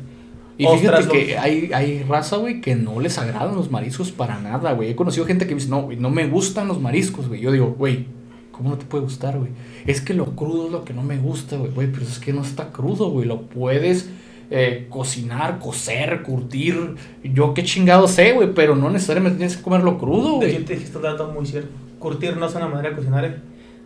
[0.61, 4.73] Y fíjate que hay, hay raza, güey, que no les agradan los mariscos para nada,
[4.73, 4.91] güey.
[4.91, 7.41] He conocido gente que me dice, no, güey, no me gustan los mariscos, güey.
[7.41, 8.05] Yo digo, güey,
[8.53, 9.53] ¿cómo no te puede gustar, güey?
[9.87, 11.71] Es que lo crudo es lo que no me gusta, güey.
[11.71, 13.27] Güey, pero es que no está crudo, güey.
[13.27, 14.11] Lo puedes
[14.51, 16.95] eh, cocinar, cocer, curtir.
[17.25, 20.63] Yo qué chingado sé, güey, pero no necesariamente tienes que comerlo crudo, güey.
[20.63, 21.71] te dijiste un dato muy cierto.
[21.99, 23.37] Curtir no es una manera de cocinar, ¿eh?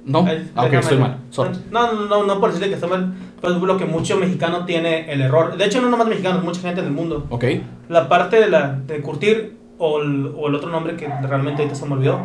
[0.05, 1.19] No, Ay, ah, ok, déjame- estoy mal.
[1.31, 1.51] Sorry.
[1.71, 3.15] No, no, no, no por decirle que está mal.
[3.41, 5.57] Pero es lo que mucho mexicano tiene el error.
[5.57, 7.27] De hecho, no nomás mexicanos, mucha gente en el mundo.
[7.31, 7.45] Ok,
[7.89, 11.75] La parte de, la, de curtir, o el, o el otro nombre que realmente ahorita
[11.79, 12.21] se me olvidó.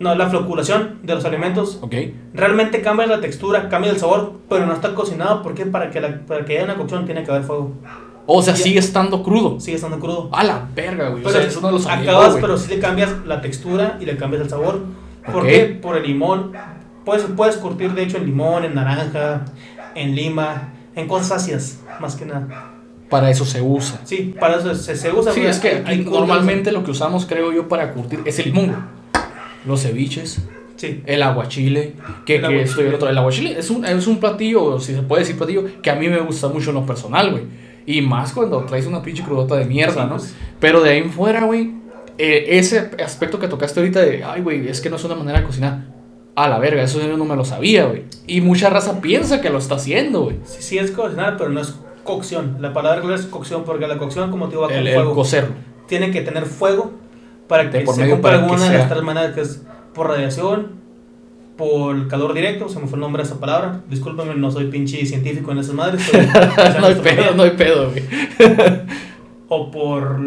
[0.00, 1.78] No, la floculación de los alimentos.
[1.82, 1.92] ok.
[2.32, 6.20] Realmente cambia la textura, cambia el sabor, pero no está cocinado porque para que, la,
[6.26, 7.72] para que haya una cocción tiene que haber fuego.
[8.26, 9.58] O sea, sigue estando crudo.
[9.58, 10.28] Sigue estando crudo.
[10.32, 11.22] A la verga, güey.
[11.22, 12.42] O Pero sea, eso no lo sabía, acabas, güey.
[12.42, 14.80] pero sí le cambias la textura y le cambias el sabor.
[15.32, 15.48] ¿Por Ok.
[15.48, 15.78] qué?
[15.80, 16.52] Por el limón.
[17.04, 19.44] Puedes, puedes curtir, de hecho, en limón, en naranja,
[19.94, 22.72] en lima, en cosas ácidas, más que nada.
[23.08, 24.00] Para eso se usa.
[24.04, 25.32] Sí, para eso se, se usa.
[25.32, 28.46] Sí, porque es que hay- normalmente lo que usamos, creo yo, para curtir es el
[28.52, 28.76] limón.
[29.66, 30.42] Los ceviches,
[30.76, 32.62] Sí, el aguachile, que, El que aguachile.
[32.62, 33.08] esto y el otro.
[33.08, 36.08] El aguachile es un, es un platillo, si se puede decir platillo, que a mí
[36.08, 37.42] me gusta mucho en lo personal, güey.
[37.84, 40.16] Y más cuando traes una pinche crudota de mierda, Sí, ¿no?
[40.18, 40.36] pues.
[40.60, 41.72] Pero de ahí en fuera, güey,
[42.18, 45.40] eh, ese aspecto que tocaste ahorita de, ay, güey, es que no es una manera
[45.40, 45.84] de cocinar.
[46.36, 48.04] A la verga, eso yo no me lo sabía, güey.
[48.26, 50.36] Y mucha raza piensa que lo está haciendo, güey.
[50.44, 52.58] sí, sí es cocinar, pero no es cocción.
[52.60, 54.94] La palabra clave es cocción, porque la cocción, como te digo, va con El, el
[54.94, 55.14] fuego.
[55.14, 55.54] cocerlo.
[55.88, 56.92] Tiene que tener fuego
[57.48, 59.62] para que por se cumpla alguna de las tres maneras que es
[59.94, 60.78] por radiación,
[61.56, 63.80] por calor directo, se me fue el nombre de esa palabra.
[63.90, 66.02] Discúlpame, no soy pinche científico en esas madres.
[66.02, 66.20] soy-
[66.80, 68.04] no hay pedo, no hay pedo, güey.
[69.48, 70.20] o por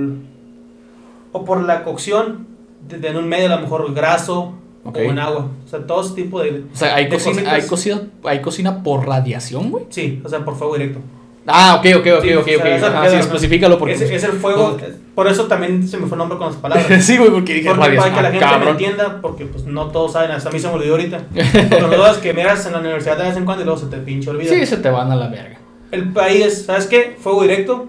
[1.31, 2.47] o por la cocción
[2.87, 4.97] de, de en un medio a lo mejor graso Ok.
[4.97, 7.61] o en agua o sea todo ese tipo de O sea, hay de cocina, hay
[7.67, 9.85] cocina, hay cocina por radiación, güey.
[9.89, 10.99] sí o sea por fuego directo
[11.47, 12.95] Ah, ok, ok, ok, Sí, ok, o sea, ok.
[12.95, 13.95] Ajá, sí, especifícalo porque.
[13.95, 16.55] es, es el fuego Porque- por eso también se me fue el nombre con las
[16.61, 18.13] palabras sí, güey, porque dije porque radiación.
[18.15, 18.69] para que la ah, gente me cabrón.
[18.69, 22.17] entienda porque pues no todos saben hasta a mí se me olvidó ahorita las cosas
[22.19, 24.51] que miras en la universidad de vez en cuando y luego se te pinche olvida
[24.53, 25.57] Sí, se te van a la verga.
[25.91, 27.17] el país ¿sabes qué?
[27.19, 27.87] fuego directo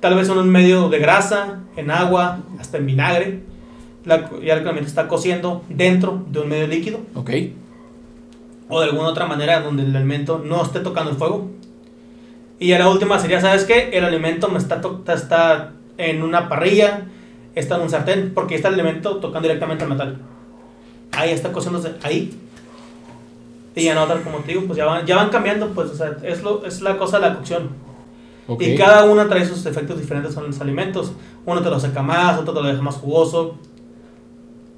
[0.00, 3.40] tal vez en un medio de grasa en agua hasta en vinagre
[4.04, 7.30] la, ya el alimento está cociendo dentro de un medio líquido Ok.
[8.68, 11.50] o de alguna otra manera donde el alimento no esté tocando el fuego.
[12.58, 13.90] Y ya la última sería, ¿sabes qué?
[13.92, 14.80] El alimento me está,
[15.14, 17.06] está en una parrilla,
[17.54, 20.18] está en un sartén, porque está el alimento tocando directamente al metal.
[21.12, 22.38] Ahí está cociéndose, ahí.
[23.74, 26.16] Y en otra, como te digo, pues ya van, ya van cambiando, pues, o sea,
[26.22, 27.70] es, lo, es la cosa de la cocción.
[28.58, 31.12] Y cada una trae sus efectos diferentes en los alimentos.
[31.46, 33.56] Uno te lo seca más, otro te lo deja más jugoso.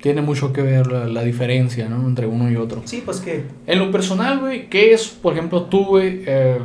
[0.01, 2.07] Tiene mucho que ver la, la diferencia, ¿no?
[2.07, 2.83] Entre uno y otro.
[2.85, 6.59] Sí, pues que En lo personal, güey, ¿qué es, por ejemplo, tú, güey, eh,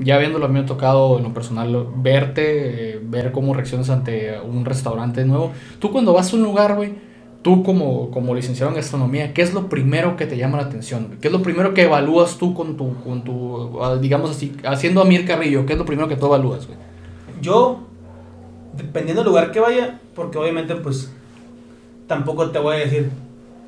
[0.00, 3.90] ya viéndolo a mí me ha tocado en lo personal verte, eh, ver cómo reaccionas
[3.90, 5.52] ante un restaurante nuevo?
[5.78, 6.94] Tú cuando vas a un lugar, güey,
[7.42, 11.16] tú como, como licenciado en gastronomía, ¿qué es lo primero que te llama la atención?
[11.20, 15.04] ¿Qué es lo primero que evalúas tú con tu, con tu digamos así, haciendo a
[15.04, 15.64] Mir Carrillo?
[15.66, 16.78] ¿Qué es lo primero que tú evalúas, güey?
[17.40, 17.80] Yo,
[18.76, 21.12] dependiendo del lugar que vaya, porque obviamente pues
[22.06, 23.10] tampoco te voy a decir,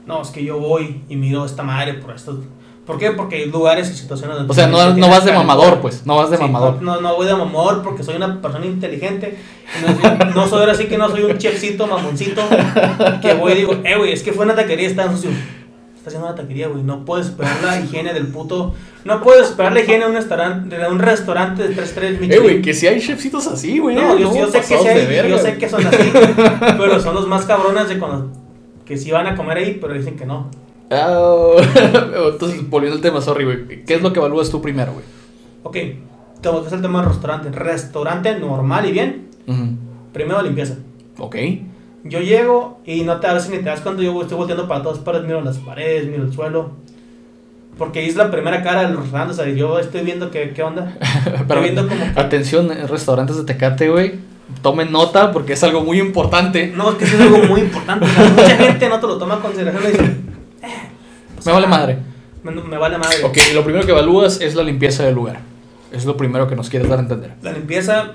[0.06, 2.40] no, es que yo voy y miro esta madre por esto.
[2.86, 3.12] ¿Por qué?
[3.12, 4.50] Porque hay lugares y situaciones donde...
[4.50, 6.82] O sea, no, no vas de mamador, pues, no vas de Sí, mamador.
[6.82, 9.38] No, no voy de mamador porque soy una persona inteligente.
[9.82, 12.42] No, no soy ahora sí que no soy un chefcito mamoncito
[13.22, 15.30] que voy y digo, eh, güey, es que fue una taquería, está sucio.
[15.96, 16.82] Está haciendo una taquería, güey.
[16.82, 18.74] No puedes esperar la higiene del puto.
[19.04, 22.38] No puedes esperar la higiene de un restaurante, de un restaurante de 3 3 Eh,
[22.40, 23.94] güey, que si hay chefcitos así, güey.
[23.94, 26.12] no, yo, yo sé que sí hay, verga, yo sé que son así,
[26.76, 28.32] pero son los más cabrones de cuando
[28.84, 30.50] que sí van a comer ahí, pero dicen que no.
[30.92, 31.52] Ah,
[32.32, 33.84] entonces, volviendo al tema, sorry, güey.
[33.84, 35.04] ¿Qué es lo que evalúas tú primero, güey?
[35.62, 35.76] Ok,
[36.40, 37.50] te hacer el tema del restaurante.
[37.50, 39.28] Restaurante normal y bien,
[40.12, 40.74] primero limpieza.
[41.18, 41.36] Ok.
[42.04, 44.98] Yo llego y no te veces ni te das cuenta, yo estoy volteando para todas
[44.98, 46.72] partes, miro las paredes, miro el suelo.
[47.78, 50.96] Porque es la primera cara del restaurante, o sea, yo estoy viendo qué, qué onda.
[51.48, 54.14] Pero, viendo como que- atención, eh, restaurantes de Tecate, güey.
[54.60, 56.72] Tomen nota porque es algo muy importante.
[56.76, 58.04] No, es que es algo muy importante.
[58.04, 59.82] o sea, mucha gente no te lo toma en consideración
[60.62, 60.66] "Eh,
[61.34, 61.98] pues, Me vale madre.
[62.42, 63.22] Me, me vale madre.
[63.24, 65.40] Ok, lo primero que evalúas es la limpieza del lugar.
[65.92, 67.34] Es lo primero que nos quieres dar a entender.
[67.42, 68.12] La limpieza,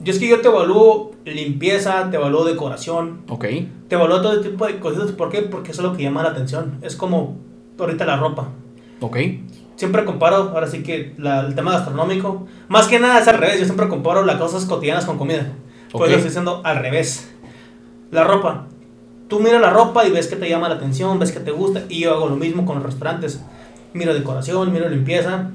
[0.00, 3.44] yo es que yo te evalúo limpieza, te evalúo decoración, Ok.
[3.88, 5.12] te evalúo todo tipo de cositas.
[5.12, 5.42] ¿Por qué?
[5.42, 6.78] Porque eso es lo que llama la atención.
[6.82, 7.36] Es como
[7.78, 8.48] ahorita la ropa.
[9.00, 9.16] Ok.
[9.76, 13.60] siempre comparo, ahora sí que la, el tema gastronómico, más que nada es al revés,
[13.60, 15.52] yo siempre comparo las cosas cotidianas con comida.
[15.90, 17.30] Pues lo estoy diciendo al revés.
[18.10, 18.66] La ropa.
[19.30, 21.84] Tú miras la ropa y ves que te llama la atención, ves que te gusta,
[21.88, 23.40] y yo hago lo mismo con los restaurantes.
[23.94, 25.52] Miro decoración, miro limpieza,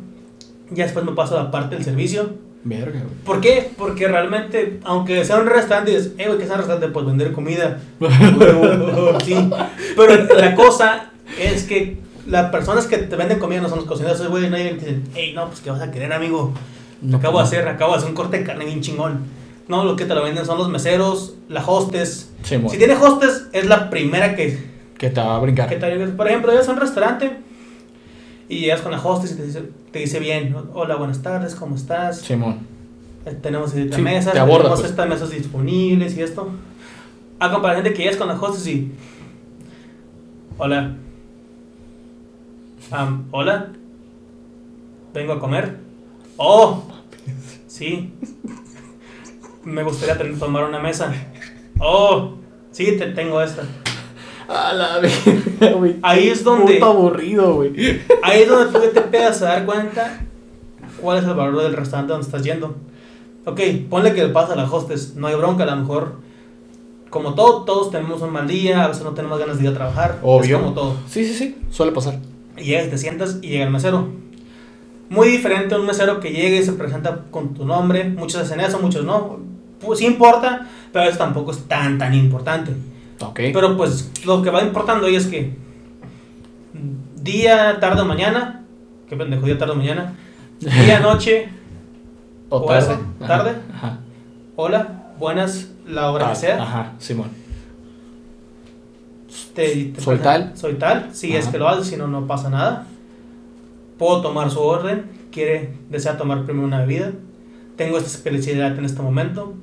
[0.71, 2.29] ya después me paso a la parte del servicio.
[2.63, 3.15] Verga, güey.
[3.25, 3.71] ¿Por qué?
[3.77, 7.33] Porque realmente, aunque sea un restaurante, dices, eh, güey, que sea un restaurante, pues vender
[7.33, 7.81] comida.
[9.25, 9.49] sí.
[9.97, 14.25] Pero la cosa es que las personas que te venden comida no son los cocineros,
[14.29, 16.53] güey, nadie te dicen, hey, no, pues, ¿qué vas a querer, amigo?
[17.01, 19.19] No, acabo de pues, hacer, acabo de hacer un corte de carne bien chingón.
[19.67, 22.31] No, lo que te lo venden son los meseros, la hostes.
[22.43, 24.75] si tiene hostes, es la primera que...
[24.97, 25.67] Que te va a brincar.
[25.67, 27.37] Que te, por ejemplo, llegas a un restaurante
[28.47, 31.75] y llegas con la hostes y te dice, te dice bien, hola, buenas tardes, ¿cómo
[31.75, 32.19] estás?
[32.21, 32.59] Simón.
[33.25, 34.89] Eh, tenemos esta mesa, tenemos pues.
[34.91, 36.49] estas mesas disponibles y esto.
[37.39, 38.91] A comparación de que llegas con la hostes y...
[40.57, 40.95] Hola.
[43.31, 43.71] hola.
[45.13, 45.79] Vengo a comer.
[46.37, 46.83] Oh.
[47.67, 48.13] Sí
[49.65, 51.11] me gustaría tener, tomar una mesa.
[51.79, 52.35] Oh,
[52.71, 53.63] sí, te tengo esta.
[54.47, 55.95] A la verga, güey.
[56.03, 56.75] Ahí es donde.
[56.75, 58.01] Puto aburrido, güey.
[58.21, 60.21] Ahí es donde tú te empiezas a dar cuenta
[61.01, 62.75] cuál es el valor del restaurante donde estás yendo.
[63.45, 65.15] Ok, ponle que le pasa a la hostess.
[65.15, 66.19] No hay bronca, a lo mejor.
[67.09, 69.73] Como todo, todos tenemos un mal día, a veces no tenemos ganas de ir a
[69.73, 70.19] trabajar.
[70.21, 70.57] Obvio.
[70.57, 70.95] Es como todo.
[71.07, 72.19] Sí, sí, sí, suele pasar.
[72.57, 74.09] Y llegas, te sientas y llega el mesero.
[75.09, 78.03] Muy diferente a un mesero que llegue y se presenta con tu nombre.
[78.05, 82.71] Muchos hacen eso, muchos no pues sí importa, pero eso tampoco es tan, tan importante.
[83.19, 83.53] Okay.
[83.53, 85.55] Pero pues lo que va importando ahí es que
[87.21, 88.63] día, tarde o mañana,
[89.09, 90.15] qué pendejo, día, tarde o mañana,
[90.59, 91.49] día, noche,
[92.49, 93.99] o, tarde, tarde, ajá.
[94.55, 96.61] hola, buenas, la hora que ah, sea.
[96.61, 97.29] Ajá, Simón.
[99.97, 100.51] soy tal.
[100.55, 102.85] Soy tal, si es que lo hace, si no, no pasa nada.
[103.97, 107.11] Puedo tomar su orden, quiere, desea tomar primero una bebida.
[107.75, 109.55] Tengo esta especialidad en este momento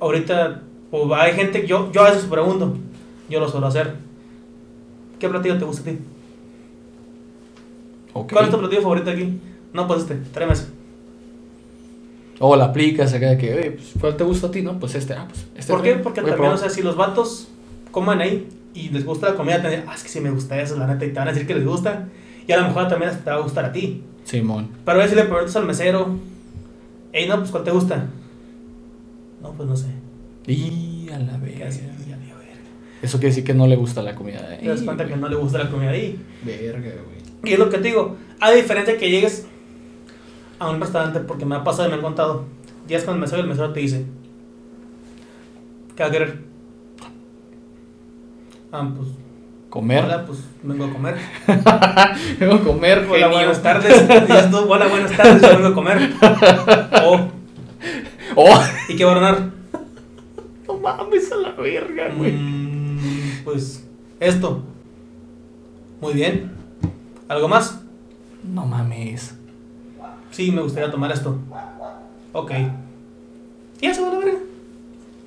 [0.00, 2.76] ahorita pues, hay gente, yo, yo a veces pregunto,
[3.28, 3.94] yo lo suelo hacer.
[5.18, 5.98] ¿Qué platillo te gusta a ti?
[8.12, 9.40] ¿Cuál es tu platillo favorito aquí?
[9.72, 10.66] No, pues este, tráeme ese.
[12.40, 14.62] O la aplicas acá de que, oye, pues, ¿cuál te gusta a ti?
[14.62, 15.72] No, pues este, ah, pues este.
[15.72, 15.94] ¿Por qué?
[15.94, 17.48] Porque también, o sea, si los vatos
[17.90, 20.76] coman ahí y les gusta la comida, te ah, es que sí me gusta eso,
[20.76, 22.08] la neta, y te van a decir que les gusta.
[22.46, 24.04] Y a lo mejor también te va a gustar a ti.
[24.24, 24.68] Simón.
[24.84, 26.16] Pero a veces le preguntas al mesero,
[27.12, 28.06] hey, no, pues ¿cuál te gusta?
[29.42, 29.88] No, pues no sé.
[30.46, 31.68] Y a la verga.
[33.00, 34.62] Eso quiere decir que no le gusta la comida de ahí.
[34.62, 36.20] Te das cuenta que no le gusta la comida ahí.
[36.44, 37.18] Verga, güey.
[37.44, 38.16] Y es lo que te digo.
[38.40, 39.46] Hay diferencia que llegues
[40.58, 42.46] a un restaurante, porque me ha pasado y me han contado.
[42.88, 44.04] Llegas con el mesero y el mesero te dice:
[45.94, 46.40] ¿Qué va a querer?
[48.72, 49.08] Ah, pues.
[49.78, 50.04] ¿Comer?
[50.04, 51.16] Hola, pues vengo a comer.
[52.40, 53.94] vengo a comer, Hola, buenas tardes.
[54.52, 56.10] hola, buenas tardes, yo vengo a comer.
[57.04, 57.20] Oh.
[58.34, 58.60] Oh.
[58.88, 59.50] ¿Y qué va a ordenar?
[60.66, 62.32] No mames a la verga, güey.
[62.32, 63.86] Mm, pues
[64.18, 64.64] esto.
[66.00, 66.50] Muy bien.
[67.28, 67.80] ¿Algo más?
[68.42, 69.36] No mames.
[70.32, 71.38] Sí, me gustaría tomar esto.
[72.32, 72.50] Ok.
[73.80, 74.38] ¿Y eso la verga?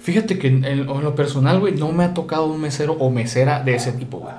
[0.02, 3.76] Fíjate que en, lo personal, güey, no me ha tocado un mesero o mesera de
[3.76, 4.34] ese tipo, güey.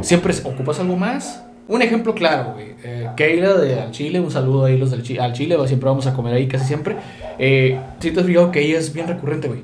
[0.00, 1.44] Siempre ocupas algo más.
[1.68, 2.74] Un ejemplo claro, güey.
[2.82, 6.06] Eh, Keila de Al Chile, un saludo ahí los del Chile, al Chile, siempre vamos
[6.06, 6.96] a comer ahí casi siempre.
[7.38, 9.62] Eh, si te has fijado que ella es bien recurrente, güey.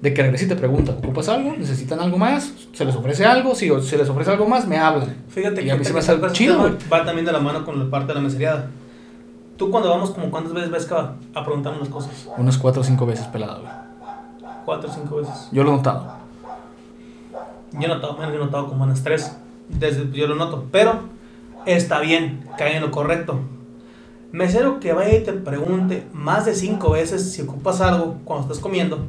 [0.00, 1.54] De que regresa y te pregunta, ¿ocupas algo?
[1.56, 2.52] ¿Necesitan algo más?
[2.72, 3.54] ¿Se les ofrece algo?
[3.54, 5.14] Si se les ofrece algo más, me hablan.
[5.28, 6.72] Fíjate que a mí se me hace chido, güey.
[6.92, 8.70] Va también de la mano con la parte de la meseriada.
[9.56, 12.28] Tú cuando vamos, como ¿cuántas veces ves que va a preguntarnos las cosas?
[12.38, 13.89] Unas cuatro o cinco veces pelado, güey.
[14.70, 15.48] Cuatro o cinco veces.
[15.50, 16.14] Yo lo he notado.
[17.72, 19.36] Yo he notado, menos yo he notado como unas tres.
[19.68, 20.66] Desde, yo lo noto.
[20.70, 21.00] Pero
[21.66, 23.40] está bien, cae en lo correcto.
[24.30, 28.60] Mesero que vaya y te pregunte más de cinco veces si ocupas algo cuando estás
[28.60, 29.06] comiendo,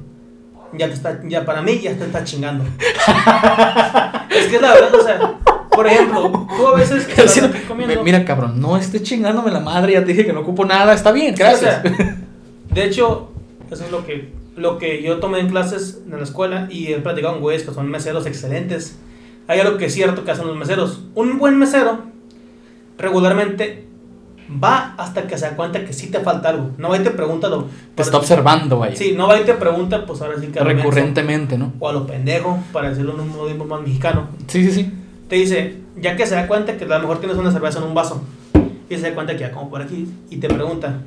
[0.73, 2.63] ya te está, ya para mí ya te está chingando.
[4.31, 5.35] es que es la verdad, o sea,
[5.69, 8.03] por ejemplo, tú a veces estás comiendo.
[8.03, 11.11] Mira, cabrón, no estés chingándome la madre, ya te dije que no ocupo nada, está
[11.11, 11.83] bien, gracias.
[11.83, 13.29] de hecho,
[13.69, 16.99] eso es lo que, lo que yo tomé en clases en la escuela y he
[16.99, 18.97] platicado con güeyes que son meseros excelentes.
[19.47, 21.03] Hay algo que es cierto que hacen los meseros.
[21.15, 21.99] Un buen mesero
[22.97, 23.87] regularmente
[24.63, 26.71] va hasta que se da cuenta que sí te falta algo.
[26.77, 27.67] No va y te pregunta lo.
[27.95, 28.95] Te está observando, vaya.
[28.95, 30.59] Sí, no va y te pregunta, pues ahora sí que.
[30.59, 31.73] Recurrentemente, ¿no?
[31.79, 34.27] O a lo pendejo, para decirlo en un modismo más mexicano.
[34.47, 34.91] Sí, sí, sí.
[35.27, 37.85] Te dice, ya que se da cuenta que a lo mejor tienes una cerveza en
[37.85, 38.21] un vaso,
[38.89, 40.99] y se da cuenta que ya como por aquí, y te pregunta,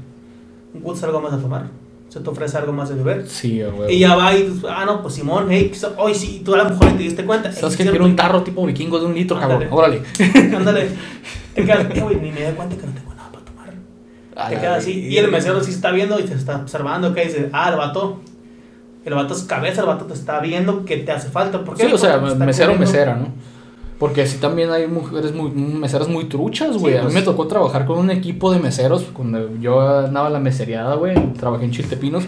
[0.73, 1.67] ¿gustas algo más a tomar?
[2.15, 3.29] Se te ofrece algo más de beber.
[3.29, 3.97] Sí, güey.
[3.97, 6.93] Y ya va y, ah, no, pues Simón, hey, hoy sí, tú a lo mejor
[6.93, 7.51] te diste cuenta.
[7.51, 9.67] ¿Sabes que quiero un tarro tipo vikingo de un litro, cabrón?
[9.69, 10.01] Órale.
[10.57, 10.91] Ándale.
[11.57, 14.49] Te quedas, güey, ni me doy cuenta que no tengo nada para tomar.
[14.49, 15.09] te quedas así.
[15.09, 18.21] Y el mesero sí está viendo y te está observando, que dice, ah, el vato.
[19.05, 21.65] El vato es cabeza, el vato te está viendo que te hace falta.
[21.65, 21.89] ¿Por qué?
[21.89, 23.33] Sí, o sea, mesero, mesera, ¿no?
[23.99, 26.97] Porque así también hay mujeres muy, meseras muy truchas, güey.
[26.97, 27.25] a mí me pues.
[27.25, 29.05] tocó trabajar con un equipo de meseros.
[29.13, 32.25] Cuando yo andaba en la meseriada, güey, trabajé en Chiltepinos.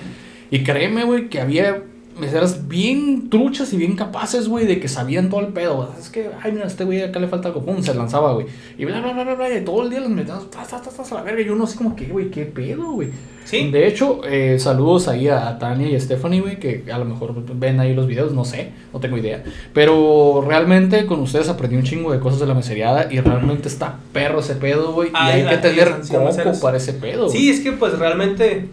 [0.51, 1.83] Y créeme, güey, que había
[2.19, 5.93] meseras bien truchas y bien capaces, güey, de que sabían todo el pedo.
[5.99, 8.47] Es que, ay, mira, este güey acá le falta algo, pum, se lanzaba, güey.
[8.79, 11.41] Y bla, bla, bla, bla, bla, y todo el día los metíamos, a la verga.
[11.43, 13.11] Y uno así como que, güey, qué pedo, güey.
[13.45, 13.71] Sí.
[13.71, 17.35] De hecho, eh, saludos ahí a Tania y a Stephanie, güey, que a lo mejor
[17.55, 19.45] ven ahí los videos, no sé, no tengo idea.
[19.73, 23.99] Pero realmente con ustedes aprendí un chingo de cosas de la meseriada y realmente está
[24.13, 25.11] perro ese pedo, güey.
[25.11, 27.29] Y hay que tener coco para ese pedo.
[27.29, 28.69] Sí, es que pues realmente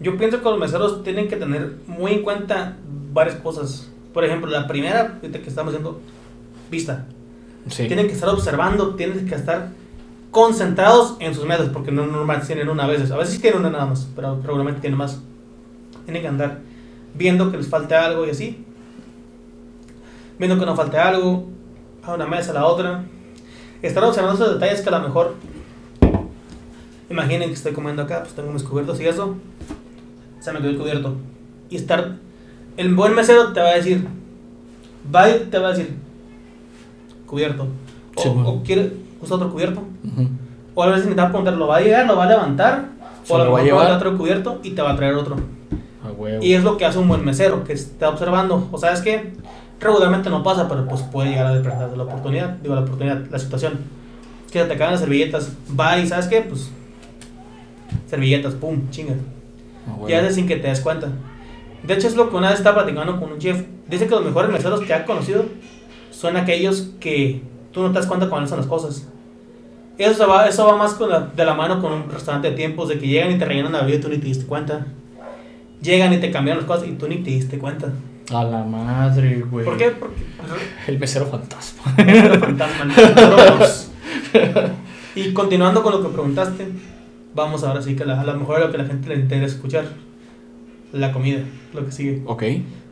[0.00, 2.76] yo pienso que los meseros tienen que tener muy en cuenta
[3.12, 3.90] varias cosas.
[4.12, 6.00] Por ejemplo, la primera, que estamos haciendo,
[6.70, 7.06] vista.
[7.74, 9.70] Tienen que estar observando, tienen que estar
[10.30, 13.10] concentrados en sus mesas, porque no normalmente tienen una a veces.
[13.10, 15.20] A veces tienen una nada más, pero probablemente tienen más.
[16.04, 16.60] Tienen que andar
[17.14, 18.64] viendo que les falte algo y así.
[20.38, 21.48] Viendo que no falte algo,
[22.02, 23.04] a una mesa, a la otra.
[23.82, 25.34] Estar observando esos detalles que a lo mejor
[27.08, 29.36] Imaginen que estoy comiendo acá, pues tengo mis cubiertos y eso.
[30.40, 31.14] Se me quedó el cubierto.
[31.70, 32.16] Y estar.
[32.76, 34.06] El buen mesero te va a decir.
[35.14, 35.94] Va y te va a decir.
[37.26, 37.66] Cubierto.
[38.16, 38.92] O, quiere.
[39.20, 39.82] Usa otro cubierto.
[40.74, 42.06] O a veces me te va a preguntar, ¿lo va a llegar?
[42.06, 42.90] ¿Lo va a levantar?
[43.28, 45.36] O a lo va a otro cubierto y te va a traer otro.
[46.40, 48.68] Y es lo que hace un buen mesero, que está observando.
[48.70, 49.32] O sabes que
[49.80, 52.50] regularmente no pasa, pero pues puede llegar a de la oportunidad.
[52.58, 53.78] Digo, la oportunidad, la situación.
[54.50, 55.52] Que te acaban las servilletas.
[55.78, 56.70] Va y sabes qué, pues
[58.06, 59.14] servilletas, pum, chinga.
[59.86, 61.08] Ah, y haces sin que te des cuenta.
[61.82, 63.64] De hecho, es lo que una vez estaba platicando con un chef.
[63.88, 65.44] Dice que los mejores meseros que ha conocido
[66.10, 69.08] son aquellos que tú no te das cuenta cuando hacen las cosas.
[69.98, 72.98] Eso va, eso va más con de la mano con un restaurante de tiempos, de
[72.98, 74.86] que llegan y te rellenan la bebida y tú ni te diste cuenta.
[75.80, 77.92] Llegan y te cambian las cosas y tú ni te diste cuenta.
[78.32, 79.64] A la madre, güey.
[79.64, 79.90] ¿Por qué?
[79.90, 80.22] Porque,
[80.88, 81.94] el mesero fantasma.
[81.96, 82.92] El mesero fantasma.
[85.14, 86.66] y continuando con lo que preguntaste,
[87.36, 89.84] vamos ahora sí que a lo mejor a lo que la gente le interesa escuchar.
[90.92, 91.40] La comida,
[91.74, 92.22] lo que sigue.
[92.26, 92.42] Ok.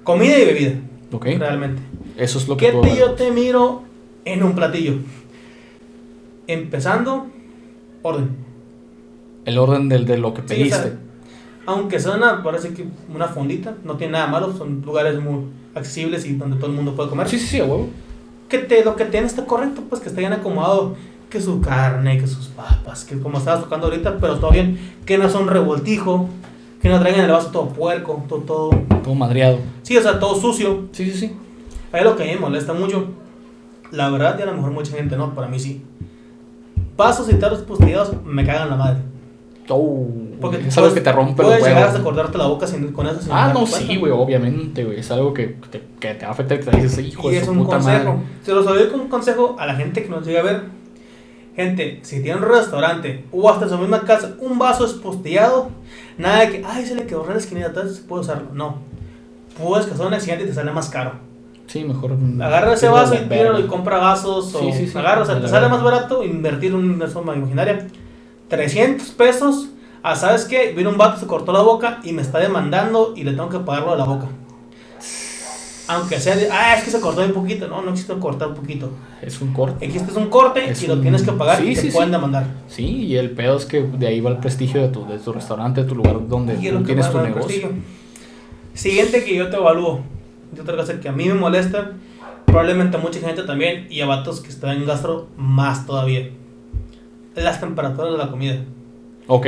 [0.05, 0.73] Comida y bebida.
[1.11, 1.27] Ok.
[1.39, 1.81] Realmente.
[2.17, 3.83] Eso es lo que ¿Qué yo te miro
[4.25, 4.97] en un platillo?
[6.47, 7.27] Empezando,
[8.03, 8.29] orden.
[9.47, 10.93] El orden del, de lo que pediste.
[11.67, 16.27] aunque sea una, parece que una fondita, no tiene nada malo, son lugares muy accesibles
[16.27, 17.29] y donde todo el mundo puede comer.
[17.29, 17.89] Sí, sí, sí, a huevo.
[18.49, 20.97] Que te, lo que tiene está correcto, pues que esté bien acomodado
[21.35, 25.19] que su carne, que sus papas, que como estabas tocando ahorita, pero todo bien, que
[25.19, 26.29] no son revoltijo,
[26.81, 28.71] que no traigan el vaso todo puerco, todo, todo...
[29.03, 29.59] Todo madreado.
[29.83, 30.85] Sí, o sea, todo sucio.
[30.93, 31.37] Sí, sí, sí.
[31.91, 33.09] Ahí lo que me molesta mucho.
[33.91, 35.83] La verdad, y a lo mejor mucha gente no, para mí sí.
[36.95, 39.01] Pasos y tarros postillados me cagan la madre.
[39.69, 40.07] Oh,
[40.41, 43.21] Porque es algo que te rompe Puedes llegar a cortarte la boca sin, con eso.
[43.21, 45.01] Sin ah, no, sí, güey, obviamente, güey.
[45.01, 47.41] Es algo que te, que te va a afectar, que te dices, hijo y de
[47.41, 48.13] es un puta consejo.
[48.13, 48.27] Madre.
[48.45, 50.84] Se los doy como un consejo a la gente que nos llega a ver
[51.57, 55.71] Gente, si tiene un restaurante o hasta su misma casa, un vaso espostillado,
[56.19, 58.49] nada de que, ay, se le quedó en la esquinita, entonces puedo usarlo.
[58.53, 58.79] No.
[59.63, 61.13] Puedes casar un accidente y te sale más caro.
[61.67, 62.17] Sí, mejor.
[62.41, 64.55] Agarra ese vaso y tíralo y compra vasos.
[64.55, 67.87] o sí, sí, agarra, o sea, te sale más barato invertir en una suma imaginaria.
[68.49, 69.69] 300 pesos.
[70.03, 70.73] Ah, ¿sabes qué?
[70.77, 73.61] Vino un vato, se cortó la boca y me está demandando y le tengo que
[73.61, 74.27] pagarlo de la boca.
[75.87, 77.69] Aunque sea de, ah, es que se cortó un poquito.
[77.69, 78.91] No, no existe cortar un poquito.
[79.21, 79.85] Es un corte.
[79.85, 82.47] Existe es un corte y lo tienes que pagar y te pueden demandar.
[82.69, 85.33] Sí, y el pedo es que de ahí va el prestigio de tu, de tu
[85.33, 87.71] restaurante, de tu lugar donde tienes tu negocio.
[88.73, 90.01] Siguiente que yo te evalúo.
[90.57, 91.93] Y otra cosa que a mí me molesta,
[92.47, 96.31] probablemente a mucha gente también, y a vatos que están en gastro más todavía.
[97.35, 98.59] Las temperaturas de la comida.
[99.27, 99.47] Ok.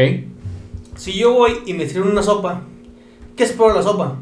[0.96, 2.62] Si yo voy y me sirven una sopa,
[3.36, 4.16] ¿qué espero la sopa?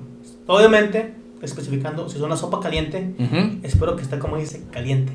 [0.47, 3.15] Obviamente especificando, si es una sopa caliente,
[3.63, 5.13] espero que esté como dice, caliente.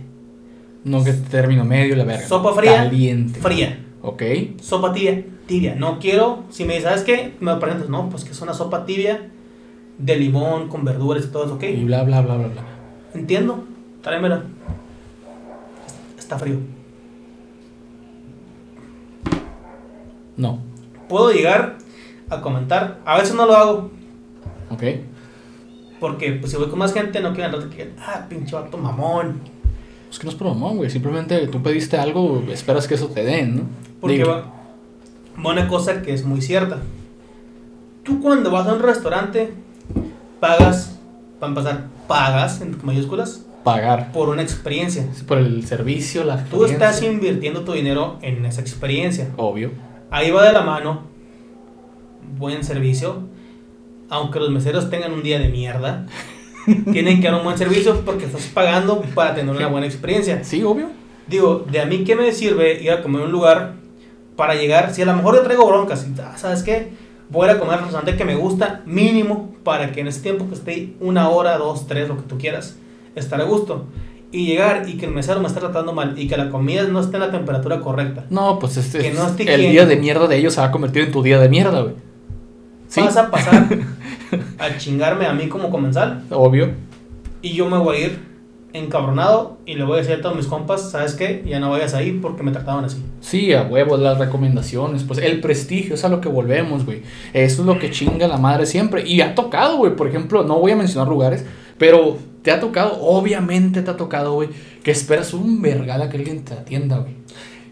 [0.84, 2.28] No que término medio, la verga.
[2.28, 2.78] Sopa fría.
[2.78, 3.40] Caliente.
[3.40, 3.86] Fría.
[4.02, 4.24] Ok.
[4.62, 5.76] Sopa tibia, tibia.
[5.76, 7.34] No quiero, si me dices, ¿sabes qué?
[7.40, 9.30] Me preguntas, no, pues que es una sopa tibia
[9.98, 11.64] de limón con verduras y todo eso, ok.
[11.64, 12.64] Y bla, bla, bla, bla, bla.
[13.14, 13.66] Entiendo.
[14.02, 14.44] Tráemela.
[16.18, 16.58] Está frío.
[20.38, 20.60] No.
[21.10, 21.78] Puedo llegar
[22.30, 23.00] a comentar.
[23.04, 23.92] A veces no lo hago.
[24.70, 24.84] Ok.
[26.00, 29.42] Porque pues, si voy con más gente, no quiero que, ah, pinche vato mamón.
[30.10, 30.90] Es que no es por mamón, güey.
[30.90, 33.64] Simplemente tú pediste algo, esperas que eso te den, ¿no?
[34.00, 34.54] Porque va,
[35.44, 36.80] una cosa que es muy cierta.
[38.04, 39.54] tú cuando vas a un restaurante,
[40.40, 40.98] pagas,
[41.40, 45.06] para empezar, pagas, en mayúsculas, pagar por una experiencia.
[45.28, 49.30] Por el servicio, la Tú estás invirtiendo tu dinero en esa experiencia.
[49.38, 49.72] Obvio.
[50.10, 51.04] Ahí va de la mano.
[52.38, 53.28] Buen servicio.
[54.10, 56.06] Aunque los meseros tengan un día de mierda.
[56.92, 60.44] tienen que dar un buen servicio porque estás pagando para tener una buena experiencia.
[60.44, 60.90] Sí, obvio.
[61.28, 63.74] Digo, de a mí qué me sirve ir a comer a un lugar
[64.36, 66.94] para llegar, si a lo mejor yo traigo broncas, ah, ¿sabes qué?
[67.30, 70.56] Voy a comer al restaurante que me gusta mínimo para que en ese tiempo que
[70.56, 72.78] esté una hora, dos, tres, lo que tú quieras,
[73.16, 73.86] estar a gusto.
[74.32, 77.00] Y llegar y que el mesero me esté tratando mal y que la comida no
[77.00, 78.26] esté en la temperatura correcta.
[78.30, 81.04] No, pues este que no el día de mierda de ellos se va a convertir
[81.04, 81.96] en tu día de mierda, güey.
[82.90, 83.02] ¿Sí?
[83.02, 83.68] Vas a pasar
[84.60, 86.24] a chingarme a mí como comensal.
[86.32, 86.72] Obvio.
[87.42, 88.30] Y yo me voy a ir
[88.74, 91.44] encabronado y le voy a decir a todos mis compas, ¿sabes qué?
[91.46, 93.04] Ya no vayas ahí porque me trataban así.
[93.22, 97.04] Sí, a huevos, las recomendaciones, pues el prestigio, es a lo que volvemos, güey.
[97.34, 99.08] Eso es lo que chinga la madre siempre.
[99.08, 101.46] Y ha tocado, güey, por ejemplo, no voy a mencionar lugares,
[101.78, 104.50] pero te ha tocado, obviamente te ha tocado, güey,
[104.84, 107.14] que esperas un vergada que alguien te atienda, güey.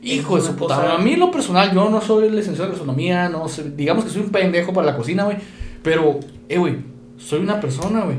[0.01, 0.95] Hijo de su puta.
[0.95, 4.21] A mí, lo personal, yo no soy licenciado de gastronomía, no sé, digamos que soy
[4.21, 5.37] un pendejo para la cocina, güey.
[5.83, 6.19] Pero,
[6.49, 6.77] eh, güey,
[7.17, 8.17] soy una persona, güey.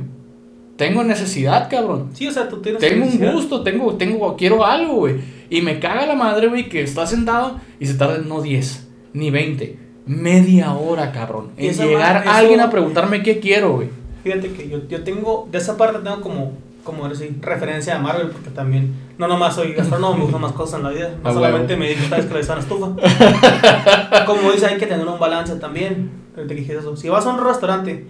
[0.76, 2.10] Tengo necesidad, cabrón.
[2.12, 5.16] Sí, o sea, tú tienes Tengo un gusto, tengo, tengo, quiero algo, güey.
[5.50, 9.30] Y me caga la madre, güey, que está sentado y se tarda no 10, ni
[9.30, 9.76] 20,
[10.06, 11.50] media hora, cabrón.
[11.56, 13.88] En llegar alguien a preguntarme qué quiero, güey.
[14.22, 16.52] Fíjate que yo, yo tengo, de esa parte tengo como,
[16.88, 20.80] como decir, referencia a Marvel, porque también, no nomás soy gastrónomo, me gustan más cosas
[20.80, 21.10] en la vida.
[21.22, 24.24] No solamente me dedico a esclavizar la estufa.
[24.26, 26.10] como dice, hay que tener un balance también.
[26.34, 26.96] Te dije eso.
[26.96, 28.06] Si vas a un restaurante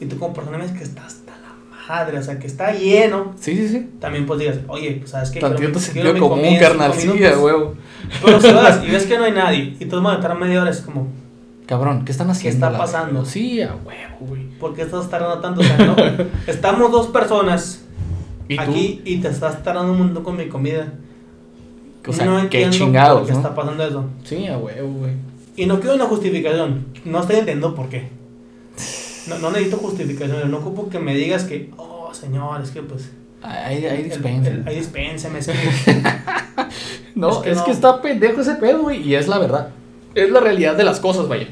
[0.00, 3.34] y tú como persona ves que estás hasta la madre, o sea, que está lleno.
[3.38, 3.90] Sí, sí, sí.
[4.00, 5.40] También pues digas, oye, pues sabes que.
[5.40, 7.74] Tantito sentido común, carnal, sí, huevo.
[8.24, 10.62] Pero si vas y ves que no hay nadie y tú vas a estar media
[10.62, 11.08] hora, es como
[11.66, 12.66] Cabrón, ¿qué están haciendo?
[12.66, 13.24] ¿Qué está pasando?
[13.26, 14.44] Sí, a huevo, güey.
[14.58, 15.60] ¿Por qué estás tardando tanto?
[15.60, 15.96] O sea, no.
[16.46, 17.83] Estamos dos personas
[18.58, 20.92] aquí y te estás tardando un mundo con mi comida.
[22.06, 24.04] O sea, no qué chingados, ¿por qué está pasando eso?
[24.24, 25.12] Sí, a huevo, güey.
[25.56, 26.86] Y no quiero una justificación.
[27.04, 28.08] No estoy entendiendo por qué.
[29.26, 30.50] No, no necesito justificación.
[30.50, 33.10] No ocupo que me digas que, oh, señor, es que pues.
[33.40, 34.64] Ahí, ahí dispensen.
[34.66, 35.38] Ahí dispénseme.
[35.38, 35.48] Es
[37.14, 39.00] no, es, que, está pendejo ese pedo, güey.
[39.00, 39.70] Y es la verdad
[40.14, 41.48] es la realidad de las cosas, vaya.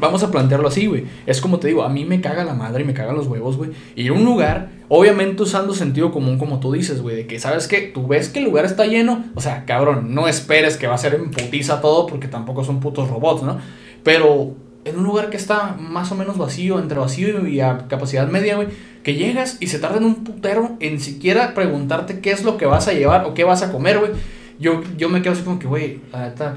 [0.00, 1.04] Vamos a plantearlo así, güey.
[1.26, 3.58] Es como te digo, a mí me caga la madre y me cagan los huevos,
[3.58, 3.70] güey.
[3.94, 7.68] Ir a un lugar, obviamente usando sentido común, como tú dices, güey, de que sabes
[7.68, 9.24] que tú ves que el lugar está lleno.
[9.34, 12.80] O sea, cabrón, no esperes que va a ser en putiza todo porque tampoco son
[12.80, 13.58] putos robots, ¿no?
[14.02, 18.26] Pero en un lugar que está más o menos vacío, entre vacío y a capacidad
[18.28, 18.68] media, güey,
[19.02, 22.88] que llegas y se tardan un putero en siquiera preguntarte qué es lo que vas
[22.88, 24.12] a llevar o qué vas a comer, güey.
[24.58, 26.56] Yo, yo me quedo así como que, güey, está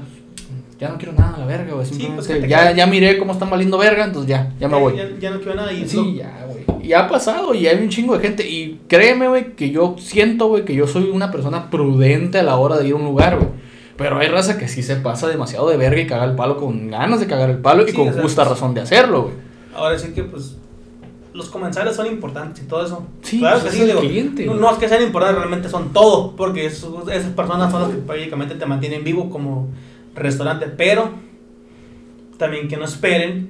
[0.84, 1.86] ya no quiero nada, la verga, güey.
[2.14, 4.94] Pues ya, ya miré cómo están valiendo verga, entonces ya, ya me voy.
[5.18, 5.72] Ya, no quiero nada.
[5.72, 6.86] Y sí, ya, güey.
[6.86, 8.46] Y ha pasado y hay un chingo de gente.
[8.46, 12.56] Y créeme, güey, que yo siento, güey, que yo soy una persona prudente a la
[12.56, 13.48] hora de ir a un lugar, güey.
[13.96, 16.90] Pero hay raza que sí se pasa demasiado de verga y caga el palo con
[16.90, 19.34] ganas de cagar el palo y con justa razón de hacerlo, güey.
[19.74, 20.56] Ahora sí que, pues,
[21.32, 23.06] los comensales son importantes y todo eso.
[23.22, 23.84] Sí, claro que pues, sí,
[24.36, 26.90] digo, no, es que sean importantes, realmente son todo, porque esas
[27.34, 29.68] personas son las que prácticamente te mantienen vivo como
[30.14, 31.10] restaurante, pero
[32.38, 33.48] también que no esperen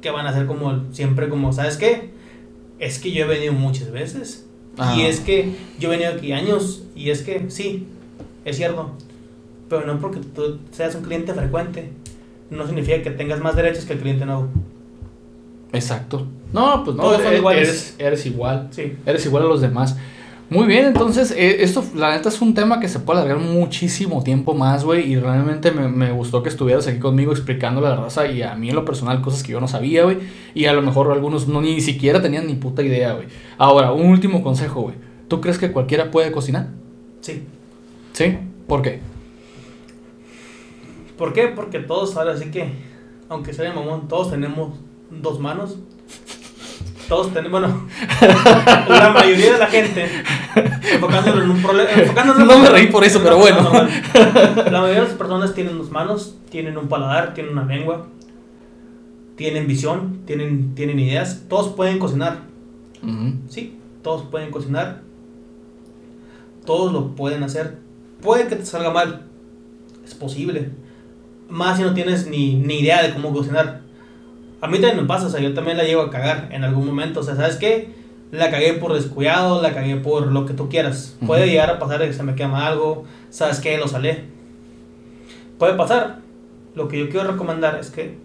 [0.00, 2.10] que van a ser como siempre como, ¿sabes qué?
[2.78, 4.46] Es que yo he venido muchas veces.
[4.96, 6.82] Y es que yo he venido aquí años.
[6.94, 7.86] Y es que sí,
[8.44, 8.90] es cierto.
[9.68, 11.90] Pero no porque tú seas un cliente frecuente.
[12.50, 14.48] No significa que tengas más derechos que el cliente nuevo.
[15.72, 16.26] Exacto.
[16.52, 17.14] No, pues no,
[17.50, 18.68] eres, eres, igual.
[18.70, 18.96] Sí.
[19.06, 19.96] Eres igual a los demás.
[20.50, 24.22] Muy bien, entonces, eh, esto, la neta es un tema que se puede alargar muchísimo
[24.22, 28.26] tiempo más, güey, y realmente me, me, gustó que estuvieras aquí conmigo explicando la raza
[28.26, 30.18] y a mí en lo personal cosas que yo no sabía, güey,
[30.54, 33.26] y a lo mejor algunos no ni siquiera tenían ni puta idea, güey.
[33.56, 34.96] Ahora, un último consejo, güey.
[35.28, 36.68] ¿Tú crees que cualquiera puede cocinar?
[37.22, 37.42] Sí.
[38.12, 38.36] ¿Sí?
[38.68, 39.00] ¿Por qué?
[41.16, 41.48] ¿Por qué?
[41.48, 42.70] Porque todos, ahora sí que,
[43.30, 44.78] aunque sea de mamón, todos tenemos
[45.10, 45.78] dos manos
[47.08, 47.86] todos tenemos, bueno,
[48.88, 50.06] la mayoría de la gente,
[50.92, 51.90] enfocándolo en un problema.
[52.44, 53.70] No me reí por eso, pero bueno.
[53.72, 58.06] la mayoría de las personas tienen dos manos, tienen un paladar, tienen una lengua,
[59.36, 61.44] tienen visión, tienen, tienen ideas.
[61.48, 62.42] Todos pueden cocinar.
[63.48, 65.02] Sí, todos pueden cocinar.
[66.64, 67.78] Todos lo pueden hacer.
[68.22, 69.26] Puede que te salga mal.
[70.04, 70.70] Es posible.
[71.48, 73.83] Más si no tienes ni, ni idea de cómo cocinar
[74.64, 76.86] a mí también me pasa, o sea, yo también la llevo a cagar en algún
[76.86, 77.20] momento.
[77.20, 77.90] O sea, ¿sabes qué?
[78.30, 81.18] La cagué por descuidado, la cagué por lo que tú quieras.
[81.26, 83.76] Puede llegar a pasar que se me quema algo, ¿sabes qué?
[83.76, 84.24] Lo salé.
[85.58, 86.20] Puede pasar.
[86.74, 88.16] Lo que yo quiero recomendar es que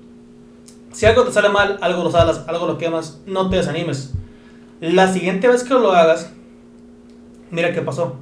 [0.93, 4.13] Si algo te sale mal, algo lo salas, algo lo quemas, no te desanimes.
[4.79, 6.31] La siguiente vez que lo hagas,
[7.51, 8.15] mira qué pasó.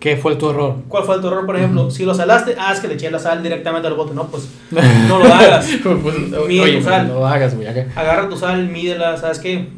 [0.00, 0.76] ¿Qué fue tu error?
[0.88, 1.90] ¿Cuál fue tu error, por ejemplo?
[1.90, 4.12] Si lo salaste, ah, es que le eché la sal directamente al bote.
[4.14, 4.48] No, pues
[5.08, 5.66] no lo hagas.
[5.82, 7.08] pues, Mide tu sal.
[7.08, 7.66] No lo hagas, güey.
[7.68, 9.68] Agarra tu sal, mídela, ¿sabes qué?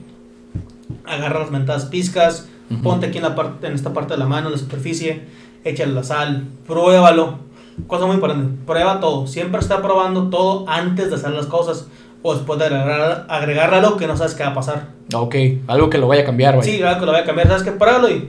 [1.05, 2.49] Agarra las mentadas pizcas,
[2.83, 5.23] ponte aquí en, la parte, en esta parte de la mano, en la superficie,
[5.64, 7.39] échale la sal, pruébalo.
[7.87, 9.27] Cosa muy importante, prueba todo.
[9.27, 11.87] Siempre está probando todo antes de hacer las cosas
[12.23, 14.89] o después de agregar, agregarle algo que no sabes qué va a pasar.
[15.14, 15.37] Ok,
[15.69, 16.69] algo que lo vaya a cambiar, güey.
[16.69, 17.47] Sí, algo que lo vaya a cambiar.
[17.47, 17.71] ¿Sabes qué?
[17.71, 18.29] Pruébalo y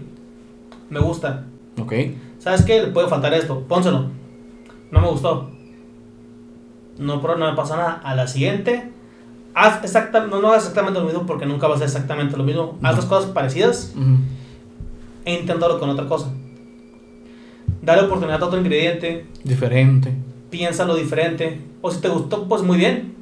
[0.91, 1.45] me gusta.
[1.79, 1.93] Ok.
[2.39, 2.81] ¿Sabes qué?
[2.81, 3.61] Le puede faltar esto.
[3.67, 4.05] Pónselo.
[4.91, 5.49] No me gustó.
[6.97, 8.01] No, no me pasa nada.
[8.03, 8.91] A la siguiente,
[9.53, 12.43] haz exactamente, no, no hagas exactamente lo mismo porque nunca va a ser exactamente lo
[12.43, 12.77] mismo.
[12.81, 13.93] Haz las cosas parecidas
[15.25, 16.31] e inténtalo con otra cosa.
[17.81, 19.27] Dale oportunidad a otro ingrediente.
[19.43, 20.13] Diferente.
[20.49, 21.61] Piénsalo diferente.
[21.81, 23.15] O si te gustó, pues muy bien.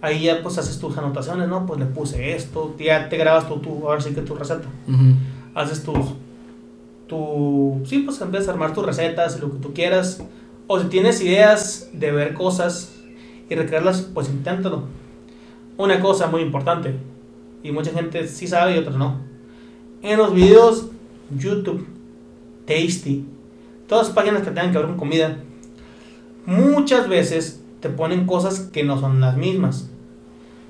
[0.00, 1.66] Ahí ya pues haces tus anotaciones, ¿no?
[1.66, 2.74] Pues le puse esto.
[2.78, 4.68] Ya te grabas tú, tú ahora sí que tu receta.
[5.54, 5.98] Haces tus
[7.08, 10.22] tu, sí, pues empiezas a armar tus recetas y lo que tú quieras.
[10.66, 12.94] O si tienes ideas de ver cosas
[13.48, 14.84] y recrearlas, pues inténtalo.
[15.76, 16.94] Una cosa muy importante,
[17.62, 19.20] y mucha gente sí sabe y otros no.
[20.02, 20.88] En los videos
[21.36, 21.86] YouTube,
[22.66, 23.24] Tasty,
[23.86, 25.38] todas las páginas que tengan que ver con comida,
[26.46, 29.88] muchas veces te ponen cosas que no son las mismas.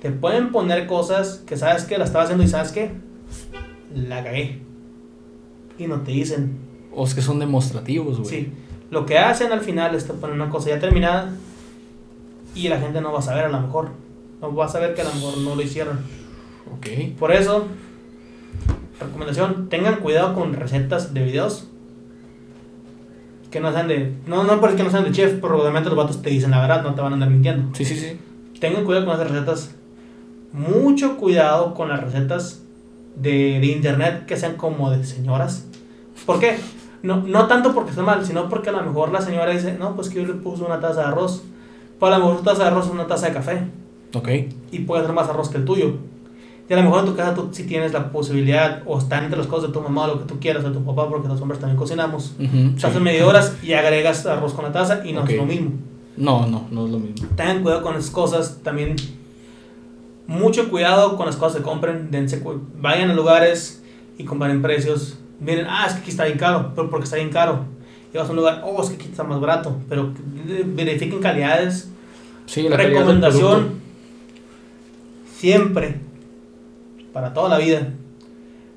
[0.00, 2.92] Te pueden poner cosas que sabes que la estaba haciendo y sabes que
[3.94, 4.67] la cagué
[5.78, 6.58] y no te dicen.
[6.94, 8.28] O es que son demostrativos, güey.
[8.28, 8.52] Sí.
[8.90, 11.32] Lo que hacen al final es te ponen una cosa ya terminada
[12.54, 13.90] y la gente no va a saber a lo mejor.
[14.40, 15.98] No va a saber que a lo mejor no lo hicieron.
[16.76, 17.16] Ok.
[17.18, 17.66] Por eso,
[19.00, 21.68] recomendación, tengan cuidado con recetas de videos.
[23.50, 24.14] Que no sean de...
[24.26, 26.82] No, no porque no sean de chef, pero obviamente los vatos te dicen la verdad,
[26.82, 27.74] no te van a andar mintiendo.
[27.74, 28.18] Sí, sí, sí.
[28.60, 29.74] Tengan cuidado con esas recetas.
[30.52, 32.62] Mucho cuidado con las recetas
[33.16, 35.67] de, de internet que sean como de señoras.
[36.28, 36.58] ¿Por qué?
[37.02, 39.96] No, no tanto porque esté mal, sino porque a lo mejor la señora dice, no,
[39.96, 41.42] pues que yo le puse una taza de arroz.
[41.98, 43.62] Pues a lo mejor tu taza de arroz es una taza de café.
[44.12, 44.28] Ok.
[44.70, 45.94] Y puede ser más arroz que el tuyo.
[46.68, 49.38] Y a lo mejor en tu casa tú sí tienes la posibilidad, o están entre
[49.38, 51.40] las cosas de tu mamá, o lo que tú quieras, de tu papá, porque los
[51.40, 52.34] hombres también cocinamos.
[52.38, 55.70] Uh -huh, medio horas y agregas arroz con la taza y no es lo mismo.
[56.18, 57.26] No, no, no es lo mismo.
[57.36, 58.58] Tengan cuidado con esas cosas.
[58.62, 58.96] También
[60.26, 62.10] mucho cuidado con las cosas que compren.
[62.10, 62.42] Dense,
[62.78, 63.82] vayan a lugares
[64.18, 65.16] y comparen precios.
[65.40, 67.64] Miren, ah, es que aquí está bien caro, pero porque está bien caro.
[68.12, 69.76] Y vas a un lugar, oh, es que aquí está más barato.
[69.88, 70.12] Pero
[70.66, 71.90] verifiquen calidades.
[72.46, 73.80] Sí, la Recomendación,
[75.36, 76.00] siempre,
[77.12, 77.88] para toda la vida,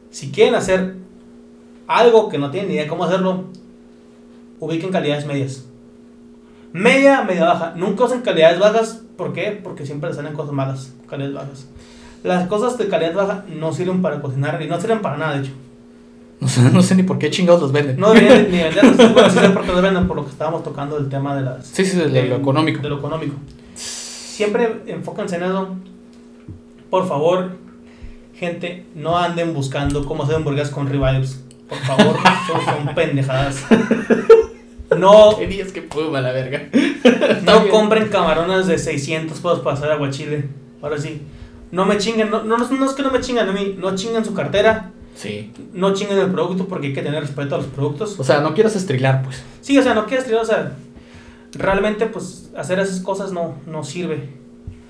[0.09, 0.95] si quieren hacer
[1.87, 3.45] algo que no tienen ni idea de cómo hacerlo,
[4.59, 5.65] ubiquen calidades medias.
[6.73, 7.73] Media, media baja.
[7.75, 9.01] Nunca usen calidades bajas.
[9.17, 9.59] ¿Por qué?
[9.63, 10.93] Porque siempre les salen cosas malas.
[11.09, 11.67] Calidades bajas.
[12.23, 15.43] Las cosas de calidad baja no sirven para cocinar y no sirven para nada, de
[15.43, 15.51] hecho.
[16.41, 17.99] No sé, no sé ni por qué chingados los venden.
[17.99, 18.97] No ni venderlos.
[19.13, 21.43] bueno, sí sé por qué los venden, por lo que estábamos tocando el tema de
[21.43, 21.67] las.
[21.67, 22.81] Sí, sí, de, de lo económico.
[22.81, 23.35] De lo económico.
[23.75, 25.75] Siempre enfóquense en eso.
[26.89, 27.51] Por favor,
[28.33, 31.43] gente, no anden buscando cómo hacer hamburguesas con ribeyes.
[31.69, 32.17] Por favor,
[32.47, 33.63] son, pendejadas.
[34.97, 35.35] No.
[35.39, 36.63] Tenías que puma la verga.
[37.43, 40.45] no compren camarones de 600 pesos para hacer aguachile.
[40.81, 41.21] Ahora sí.
[41.71, 44.25] No me chinguen, no, no, no es que no me chingan a mí, no chingan
[44.25, 44.91] su cartera.
[45.15, 45.51] Sí.
[45.73, 48.19] No chinguen el producto porque hay que tener respeto a los productos.
[48.19, 49.43] O sea, no quieras estrilar, pues.
[49.61, 50.77] Sí, o sea, no quieras estrilar, o sea,
[51.53, 54.29] realmente, pues, hacer esas cosas no, no sirve.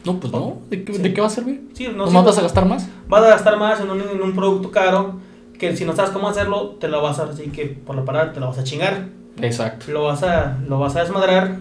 [0.05, 0.59] No, pues no.
[0.69, 1.01] ¿De qué, sí.
[1.01, 1.69] ¿de qué va a servir?
[1.73, 2.87] Sí, no ¿No vas a gastar más?
[3.07, 5.19] Vas a gastar más en un, en un producto caro
[5.59, 8.33] que si no sabes cómo hacerlo, te lo vas a, así que por la parada
[8.33, 9.09] te lo vas a chingar.
[9.39, 9.91] Exacto.
[9.91, 11.59] Lo vas a, lo vas a desmadrar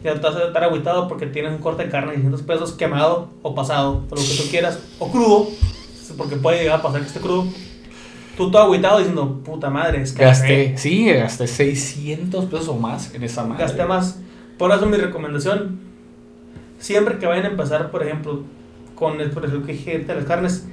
[0.00, 2.72] y te vas a estar agüitado porque tienes un corte de carne de 600 pesos
[2.72, 5.48] quemado o pasado, o lo que tú quieras, o crudo,
[6.18, 7.46] porque puede llegar a pasar que esté crudo.
[8.40, 13.14] Tú todo agüitado diciendo, puta madre, es que Gasté, sí, gasté 600 pesos o más
[13.14, 13.64] en esa madre.
[13.64, 14.18] Gasté más.
[14.56, 15.78] Por eso mi recomendación,
[16.78, 18.44] siempre que vayan a empezar, por ejemplo,
[18.94, 20.66] con el, por ejemplo, que dije de las carnes,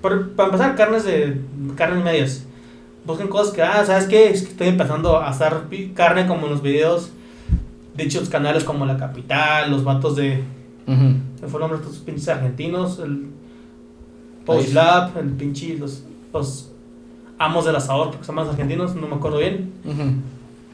[0.00, 1.38] por, para empezar, carnes de
[1.76, 2.46] carnes medias
[3.04, 4.30] busquen cosas que, ah, ¿sabes qué?
[4.30, 5.52] Es que estoy empezando a hacer
[5.94, 7.10] carne como en los videos
[7.94, 10.42] de dichos canales como La Capital, los vatos de...
[10.86, 11.16] Uh -huh.
[11.40, 13.26] Se fue el nombre de estos pinches argentinos, el
[14.46, 16.71] Post Lab, el pinche, los, los
[17.44, 19.72] amos del asador, porque son más argentinos, no me acuerdo bien.
[19.84, 20.12] Uh -huh.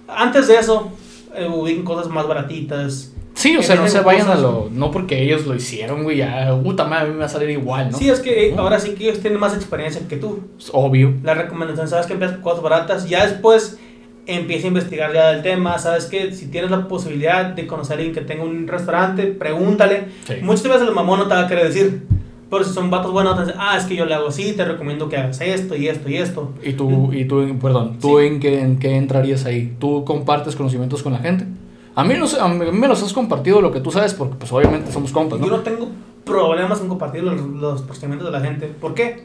[0.08, 0.90] Antes de eso,
[1.34, 3.12] eh, ubiquen cosas más baratitas.
[3.34, 4.68] Sí, o sea, no se vayan cosas, a lo.
[4.72, 6.16] No porque ellos lo hicieron, güey.
[6.16, 7.96] Ya, puta madre, a mí me va a salir igual, ¿no?
[7.96, 8.62] Sí, es que ¿no?
[8.62, 10.40] ahora sí que ellos tienen más experiencia que tú.
[10.58, 11.14] Es obvio.
[11.22, 13.08] La recomendación, sabes que empiezas con cosas baratas.
[13.08, 13.78] Ya después
[14.26, 17.96] empieza a investigar ya del tema, sabes que si tienes la posibilidad de conocer a
[17.98, 20.08] alguien que tenga un restaurante, pregúntale.
[20.42, 22.02] Muchas veces el mamón no te va a querer decir,
[22.50, 25.08] pero si son vatos buenos, dicen, ah, es que yo le hago así, te recomiendo
[25.08, 26.52] que hagas esto y esto y esto.
[26.62, 29.76] Y tú, y tú perdón, ¿tú en, qué, en qué entrarías ahí?
[29.78, 31.46] ¿Tú compartes conocimientos con la gente?
[31.94, 34.52] A mí, no, a mí me los has compartido lo que tú sabes porque pues
[34.52, 35.46] obviamente somos compas, ¿no?
[35.46, 35.88] Yo no tengo
[36.24, 38.66] problemas en compartir los, los procedimientos de la gente.
[38.68, 39.24] ¿Por qué?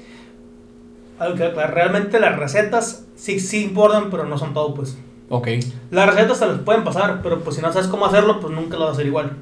[1.20, 4.98] realmente las recetas sí, sí importan, pero no son todo, pues.
[5.30, 5.48] Ok.
[5.92, 8.78] Las recetas se las pueden pasar, pero pues si no sabes cómo hacerlo, pues nunca
[8.78, 9.38] lo vas a hacer igual.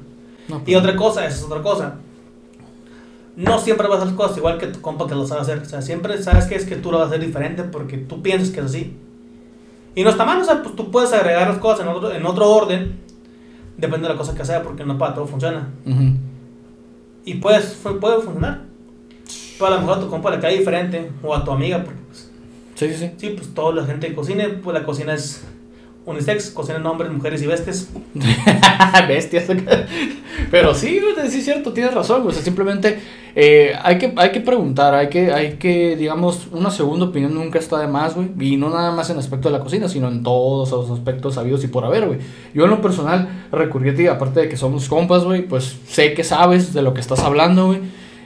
[0.48, 1.96] y pues otra cosa, esa es otra cosa.
[3.36, 5.58] No siempre vas a hacer cosas igual que tu compa que lo sabe hacer.
[5.58, 8.22] O sea, siempre sabes que es que tú lo vas a hacer diferente porque tú
[8.22, 8.96] piensas que es así.
[9.94, 12.24] Y no está mal, o sea, pues tú puedes agregar las cosas en otro, en
[12.26, 13.00] otro orden.
[13.76, 15.68] Depende de la cosa que sea, porque no para todo funciona.
[17.24, 18.72] Y puedes, puede funcionar
[19.66, 22.30] a lo mejor a tu compa le cae diferente, o a tu amiga, porque pues,
[22.74, 23.30] Sí, sí, sí.
[23.30, 25.44] pues toda la gente que cocina, pues la cocina es
[26.04, 27.88] unisex, cocinan hombres, mujeres y bestias.
[29.08, 29.44] bestias.
[30.50, 33.00] Pero sí, sí es cierto, tienes razón, o sea, simplemente
[33.34, 37.58] eh, hay, que, hay que preguntar, hay que, hay que, digamos, una segunda opinión nunca
[37.58, 40.22] está de más, güey, y no nada más en aspecto de la cocina, sino en
[40.22, 42.18] todos los aspectos sabidos y por haber, güey.
[42.54, 46.14] Yo en lo personal recurrí a ti, aparte de que somos compas, güey, pues sé
[46.14, 47.80] que sabes de lo que estás hablando, güey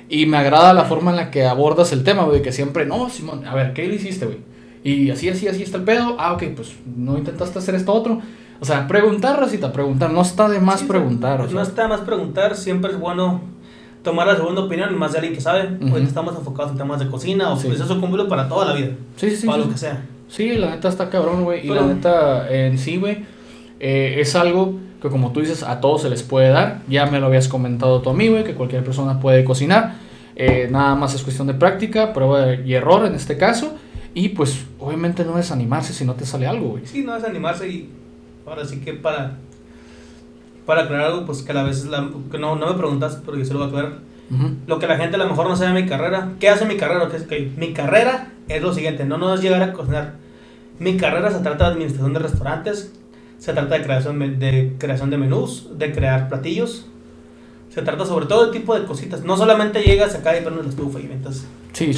[0.09, 3.11] y me agrada la forma en la que abordas el tema, güey, que siempre, no,
[3.11, 4.39] Simón, a ver, ¿qué le hiciste, güey?
[4.85, 6.15] Y así, así, así está el pedo.
[6.19, 8.21] Ah, ok, pues no intentaste hacer esto otro.
[8.61, 10.13] O sea, preguntar, Racita, preguntar.
[10.13, 11.51] No está de más preguntar.
[11.51, 12.55] no está de más preguntar.
[12.55, 13.41] Siempre es bueno
[14.07, 15.69] tomar la segunda opinión, más de alguien que sabe.
[15.81, 17.67] Uh estamos enfocados en temas de cocina o sí.
[17.67, 18.93] pues eso cumple para toda la vida.
[19.17, 19.47] Sí, sí, sí.
[19.47, 20.07] Para lo que sea.
[20.29, 21.67] Sí, la neta está cabrón, güey.
[21.67, 23.25] Y la neta, en sí, güey,
[23.81, 26.83] eh, es algo que como tú dices, a todos se les puede dar.
[26.89, 29.95] Ya me lo habías comentado tú a mí, güey, que cualquier persona puede cocinar.
[30.37, 33.75] Eh, nada más es cuestión de práctica, prueba y error en este caso.
[34.15, 36.87] Y pues obviamente no desanimarse si no te sale algo, güey.
[36.87, 37.91] Sí, no desanimarse y
[38.47, 39.39] ahora sí que para,
[40.67, 43.45] para aclarar algo, pues que a vez la, que no, no me preguntas, pero yo
[43.45, 43.99] se lo voy a aclarar.
[44.67, 46.33] Lo que la gente a lo mejor no sabe de mi carrera.
[46.41, 47.09] ¿Qué hace mi carrera?
[47.29, 50.15] Que mi carrera es lo siguiente, no, no es llegar a cocinar.
[50.81, 52.93] Mi carrera se trata de administración de restaurantes,
[53.39, 56.87] se trata de creación de, creación de menús, de crear platillos.
[57.73, 59.23] Se trata sobre todo de tipo de cositas.
[59.23, 61.45] No solamente llegas acá y pones la estufa y inventas.
[61.73, 61.93] Sí,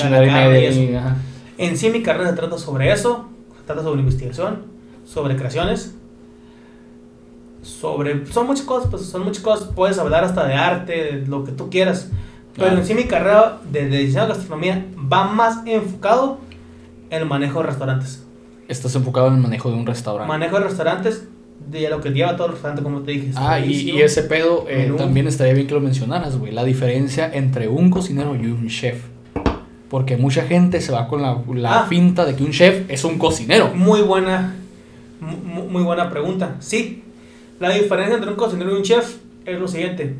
[1.57, 3.29] En sí mi carrera se trata sobre eso.
[3.57, 4.65] Se trata sobre investigación,
[5.07, 5.95] sobre creaciones.
[7.63, 8.27] Sobre...
[8.27, 9.69] Son muchas cosas, pues son muchas cosas.
[9.75, 12.11] Puedes hablar hasta de arte, de lo que tú quieras.
[12.57, 16.39] Pero en sí mi carrera de, de diseño de gastronomía va más enfocado
[17.11, 18.25] en el manejo de restaurantes.
[18.67, 20.29] Estás enfocado en el manejo de un restaurante.
[20.29, 21.29] Manejo de restaurantes,
[21.71, 23.31] de lo que lleva todo el restaurante, como te dije.
[23.37, 26.53] Ah, y, y, ese pedo eh, también estaría bien que lo mencionaras, güey.
[26.53, 29.05] La diferencia entre un cocinero y un chef.
[29.89, 31.87] Porque mucha gente se va con la, la ah.
[31.89, 33.73] finta de que un chef es un cocinero.
[33.75, 34.55] Muy buena,
[35.21, 36.57] muy, buena pregunta.
[36.61, 37.05] Sí,
[37.61, 40.15] la diferencia entre un cocinero y un chef es lo siguiente.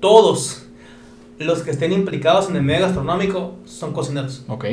[0.00, 0.66] Todos
[1.38, 4.44] los que estén implicados en el medio gastronómico son cocineros.
[4.48, 4.64] Ok.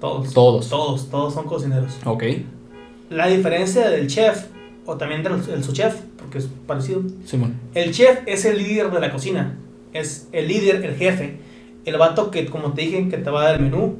[0.00, 0.32] Todos.
[0.32, 0.68] Todos.
[0.68, 1.96] Todos, todos son cocineros.
[2.04, 2.24] Ok.
[3.10, 4.46] La diferencia del chef,
[4.84, 7.02] o también del el chef porque es parecido.
[7.24, 7.54] Simón.
[7.74, 9.56] El chef es el líder de la cocina.
[9.92, 11.38] Es el líder, el jefe.
[11.84, 13.96] El vato que, como te dije, que te va a dar el menú,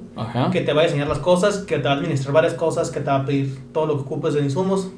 [0.50, 2.98] que te va a enseñar las cosas, que te va a administrar varias cosas, que
[2.98, 4.90] te va a pedir todo lo que ocupes de insumos.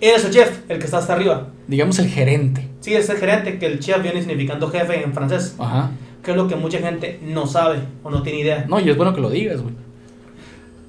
[0.00, 1.48] Eres el chef, el que está hasta arriba.
[1.66, 2.68] Digamos el gerente.
[2.80, 5.54] Sí, es el gerente, que el chef viene significando jefe en francés.
[5.58, 5.90] Ajá.
[6.22, 8.66] Que es lo que mucha gente no sabe o no tiene idea.
[8.68, 9.74] No, y es bueno que lo digas, güey.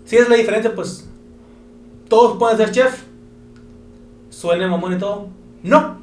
[0.06, 1.08] Sí, es la diferencia, pues.
[2.10, 3.04] Todos pueden ser chef.
[4.30, 5.28] Suene mamón y todo.
[5.64, 5.98] No.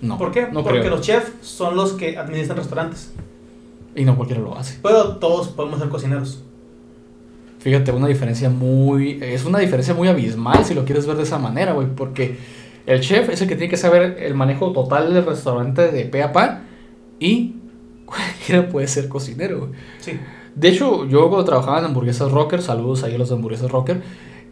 [0.00, 0.18] No.
[0.18, 0.46] ¿Por qué?
[0.46, 3.12] Porque los chefs son los que administran restaurantes.
[3.94, 4.78] Y no cualquiera lo hace.
[4.82, 6.42] Pero todos podemos ser cocineros.
[7.58, 9.18] Fíjate, una diferencia muy.
[9.20, 11.88] Es una diferencia muy abismal si lo quieres ver de esa manera, güey.
[11.88, 12.36] Porque
[12.86, 16.22] el chef es el que tiene que saber el manejo total del restaurante de pe
[16.22, 16.62] a pa.
[17.18, 17.56] Y
[18.06, 19.70] cualquiera puede ser cocinero, güey.
[19.98, 20.18] Sí.
[20.54, 24.02] De hecho, yo cuando trabajaba en hamburguesas rocker, saludos ahí a los de hamburguesas rocker,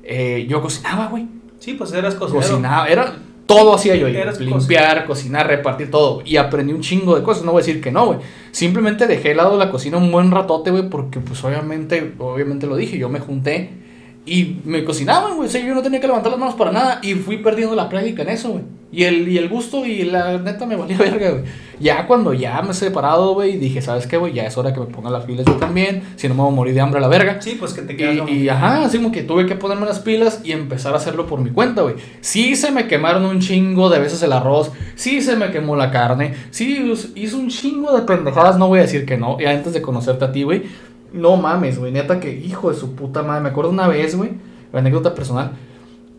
[0.04, 1.26] eh, yo cocinaba, güey.
[1.58, 2.46] Sí, pues eras cocinero.
[2.46, 3.16] Cocinaba, era,
[3.46, 6.22] todo hacía yo, limpiar, cocinar, repartir todo.
[6.24, 8.18] Y aprendí un chingo de cosas, no voy a decir que no, güey.
[8.50, 12.76] Simplemente dejé de lado la cocina un buen ratote, güey, porque pues obviamente, obviamente lo
[12.76, 13.85] dije, yo me junté
[14.26, 15.48] y me cocinaban, güey.
[15.48, 16.98] O sea, yo no tenía que levantar las manos para nada.
[17.00, 18.64] Y fui perdiendo la práctica en eso, güey.
[18.90, 21.44] Y el, y el gusto y la neta me valía verga, güey.
[21.78, 24.32] Ya cuando ya me he separado, güey, dije, ¿sabes qué, güey?
[24.32, 26.02] Ya es hora que me ponga las pilas yo también.
[26.16, 27.40] Si no me voy a morir de hambre a la verga.
[27.40, 28.28] Sí, pues que te quedas.
[28.28, 31.26] Y, y ajá, así como que tuve que ponerme las pilas y empezar a hacerlo
[31.28, 31.94] por mi cuenta, güey.
[32.20, 34.72] Sí se me quemaron un chingo de veces el arroz.
[34.96, 36.34] Sí se me quemó la carne.
[36.50, 39.36] Sí hizo un chingo de pendejadas, no voy a decir que no.
[39.38, 40.64] Y antes de conocerte a ti, güey
[41.12, 43.42] no mames, güey, neta que hijo de su puta madre.
[43.42, 44.30] Me acuerdo una vez, güey,
[44.72, 45.52] anécdota personal.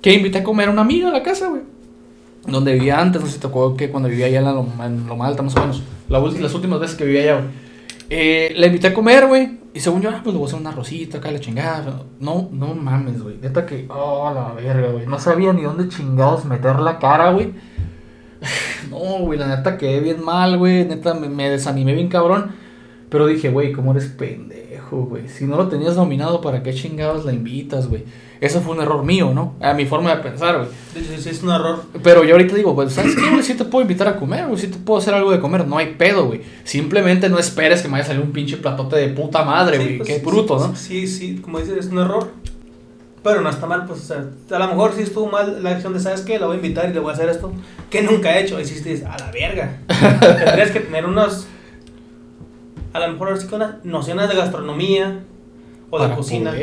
[0.02, 1.62] que invité a comer a una amiga a la casa, güey.
[2.46, 5.34] Donde vivía antes, no sé si te acuerdo que cuando vivía allá en, la, Loma
[5.44, 5.84] más o menos.
[6.08, 7.68] las últimas veces que vivía allá, güey.
[8.10, 9.58] Eh, la invité a comer, güey.
[9.74, 12.04] Y según yo, ah, pues le voy a hacer una rosita acá, la chingada.
[12.20, 13.38] No, no mames, güey.
[13.42, 15.06] Neta que, oh, la verga, güey.
[15.06, 17.54] No sabía ni dónde chingados meter la cara, güey.
[18.90, 20.86] No, güey, la neta quedé bien mal, güey.
[20.86, 22.52] Neta me, me desanimé bien cabrón.
[23.10, 25.28] Pero dije, güey, ¿cómo eres pendejo, güey?
[25.28, 28.04] Si no lo tenías dominado, ¿para qué chingados la invitas, güey?
[28.40, 29.56] Eso fue un error mío, ¿no?
[29.60, 30.70] A mi forma de pensar, güey.
[30.94, 31.84] Sí, sí, es un error.
[32.04, 33.44] Pero yo ahorita digo, pues, ¿sabes qué, güey?
[33.44, 34.60] Sí te puedo invitar a comer, güey.
[34.60, 35.68] Sí te puedo hacer algo de comer.
[35.68, 36.42] No hay pedo, güey.
[36.64, 39.98] Simplemente no esperes que me vaya a salir un pinche platote de puta madre, güey.
[39.98, 40.76] Pues, qué bruto, ¿no?
[40.76, 42.32] Sí, sí, como dices, es un error.
[43.24, 44.26] Pero no está mal, pues, o sea,
[44.56, 46.40] a lo mejor sí estuvo mal la acción de, ¿sabes qué?
[46.40, 47.52] La voy a invitar y le voy a hacer esto.
[47.90, 48.60] Que nunca he hecho.
[48.60, 49.80] Y si dices, a la verga.
[50.20, 51.48] Tendrías que tener unos.
[52.98, 55.20] A lo mejor sí con unas nociones de gastronomía
[55.90, 56.54] o de cocina.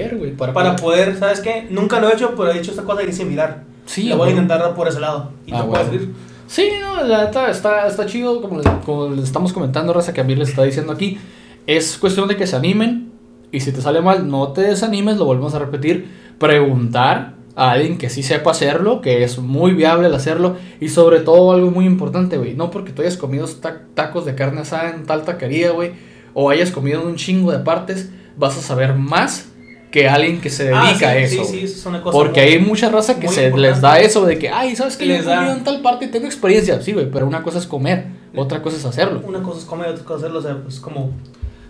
[0.53, 1.66] para, poder, ¿sabes qué?
[1.70, 3.62] Nunca lo he hecho, pero he hecho esta cosa y similar.
[3.87, 4.09] Sí.
[4.09, 5.30] Lo voy a intentar por ese lado.
[5.47, 6.14] Y ah, te puedes ir.
[6.47, 10.20] Sí, no, la neta está, está chido, como les, como les estamos comentando, Raza, que
[10.20, 11.18] a mí les está diciendo aquí.
[11.66, 13.12] Es cuestión de que se animen.
[13.53, 16.11] Y si te sale mal, no te desanimes, lo volvemos a repetir.
[16.39, 20.57] Preguntar a alguien que sí sepa hacerlo, que es muy viable el hacerlo.
[20.80, 22.55] Y sobre todo, algo muy importante, güey.
[22.55, 23.47] No porque tú hayas comido
[23.95, 25.93] tacos de carne asada en tal taquería, güey.
[26.35, 29.49] O hayas comido un chingo de partes vas a saber más
[29.95, 31.45] que alguien que se ah, dedica a eso.
[31.45, 34.26] Sí, sí, eso es una cosa Porque hay mucha raza que se les da eso
[34.26, 35.53] de que, ay, ¿sabes que Les da...
[35.53, 36.82] en tal parte y tengo experiencia.
[36.82, 39.22] Sí, güey, pero una cosa es comer, otra cosa es hacerlo.
[39.24, 40.39] Una cosa es comer, otra cosa es hacerlo.
[40.41, 41.12] O sea, pues como,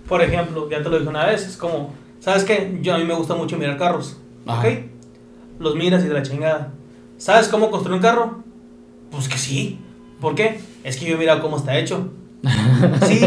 [0.09, 2.79] por ejemplo, ya te lo dije una vez, es como, ¿sabes qué?
[2.81, 4.17] Yo a mí me gusta mucho mirar carros.
[4.47, 4.65] ¿Ok?
[5.59, 6.73] Los miras y de la chingada.
[7.19, 8.43] ¿Sabes cómo construir un carro?
[9.11, 9.79] Pues que sí.
[10.19, 10.61] ¿Por qué?
[10.83, 12.09] Es que yo he mirado cómo está hecho.
[13.07, 13.20] Sí,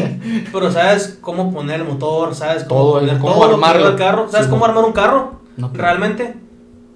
[0.52, 2.36] pero ¿sabes cómo poner el motor?
[2.36, 4.28] ¿Sabes cómo, poner cómo armar el carro?
[4.30, 5.42] ¿Sabes cómo armar un carro?
[5.58, 6.36] No, ¿Realmente?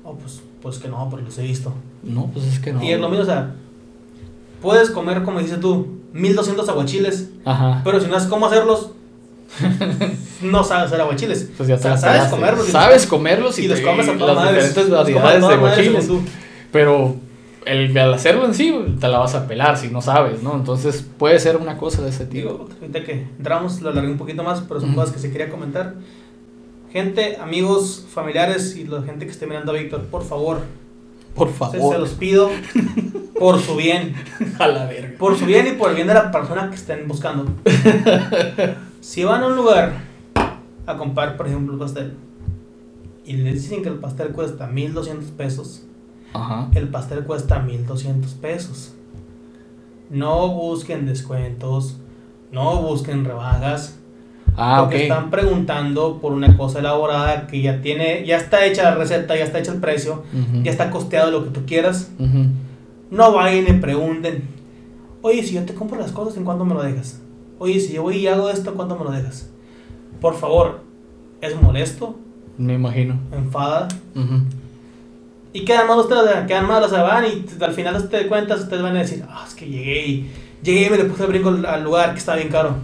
[0.03, 1.73] Oh, pues, pues que no, pero los he visto.
[2.03, 2.83] No, pues es que no.
[2.83, 3.55] Y es lo mismo, o sea,
[4.61, 7.81] puedes comer, como dices tú, 1200 aguachiles, Ajá.
[7.83, 8.91] pero si no sabes cómo hacerlos,
[10.41, 11.49] no sabes hacer aguachiles.
[11.57, 12.67] Pues ya sabes comerlos.
[12.67, 16.09] Sabes comerlos y, los comes a todas las diferentes variedades de aguachiles.
[16.71, 17.15] Pero
[17.65, 20.55] el, al hacerlo en sí, te la vas a pelar si no sabes, ¿no?
[20.55, 22.49] Entonces puede ser una cosa de ese tipo.
[22.49, 25.49] Digo, ahorita que entramos, lo alargué un poquito más, pero son cosas que se quería
[25.49, 25.95] comentar.
[26.91, 30.61] Gente, amigos, familiares y la gente que esté mirando a Víctor, por favor.
[31.35, 31.93] Por favor.
[31.93, 32.49] Se, los pido
[33.39, 34.15] por su bien.
[34.59, 35.17] a la verga.
[35.17, 37.45] Por su bien y por el bien de la persona que estén buscando.
[38.99, 39.93] si van a un lugar
[40.85, 42.15] a comprar, por ejemplo, un pastel
[43.23, 45.83] y les dicen que el pastel cuesta 1200 pesos
[46.73, 48.93] el pastel cuesta 1200 pesos.
[50.09, 51.97] No busquen descuentos,
[52.51, 53.97] no busquen rebajas.
[54.57, 58.95] Ah, porque están preguntando por una cosa elaborada que ya tiene, ya está hecha la
[58.95, 60.23] receta, ya está hecho el precio,
[60.61, 62.11] ya está costeado lo que tú quieras.
[63.09, 64.43] No vayan y pregunten,
[65.21, 67.21] oye, si yo te compro las cosas, ¿en cuánto me lo dejas?
[67.59, 69.49] Oye, si yo voy y hago esto, ¿cuánto me lo dejas?
[70.19, 70.81] Por favor,
[71.39, 72.17] es molesto.
[72.57, 73.19] Me imagino.
[73.31, 73.87] Enfada.
[75.53, 78.81] Y quedan mal ustedes, quedan mal, o sea, van y al final de cuentas ustedes
[78.81, 80.31] van a decir, ah, es que llegué y
[80.63, 82.75] llegué y me le puse el brinco al lugar que estaba bien caro.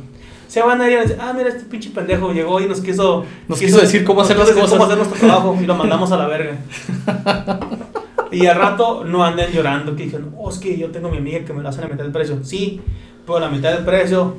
[0.49, 3.25] Se van a ir a decir, ah, mira, este pinche pendejo llegó y nos quiso...
[3.47, 4.69] Nos quiso, decir cómo hacer las cosas.
[4.71, 6.57] cómo hacer nuestro trabajo y lo mandamos a la verga.
[8.31, 11.17] y al rato no anden llorando, que dicen, oh, es que yo tengo a mi
[11.17, 12.43] amiga que me lo hacen a mitad del precio.
[12.43, 12.81] Sí,
[13.25, 14.35] pero la mitad del precio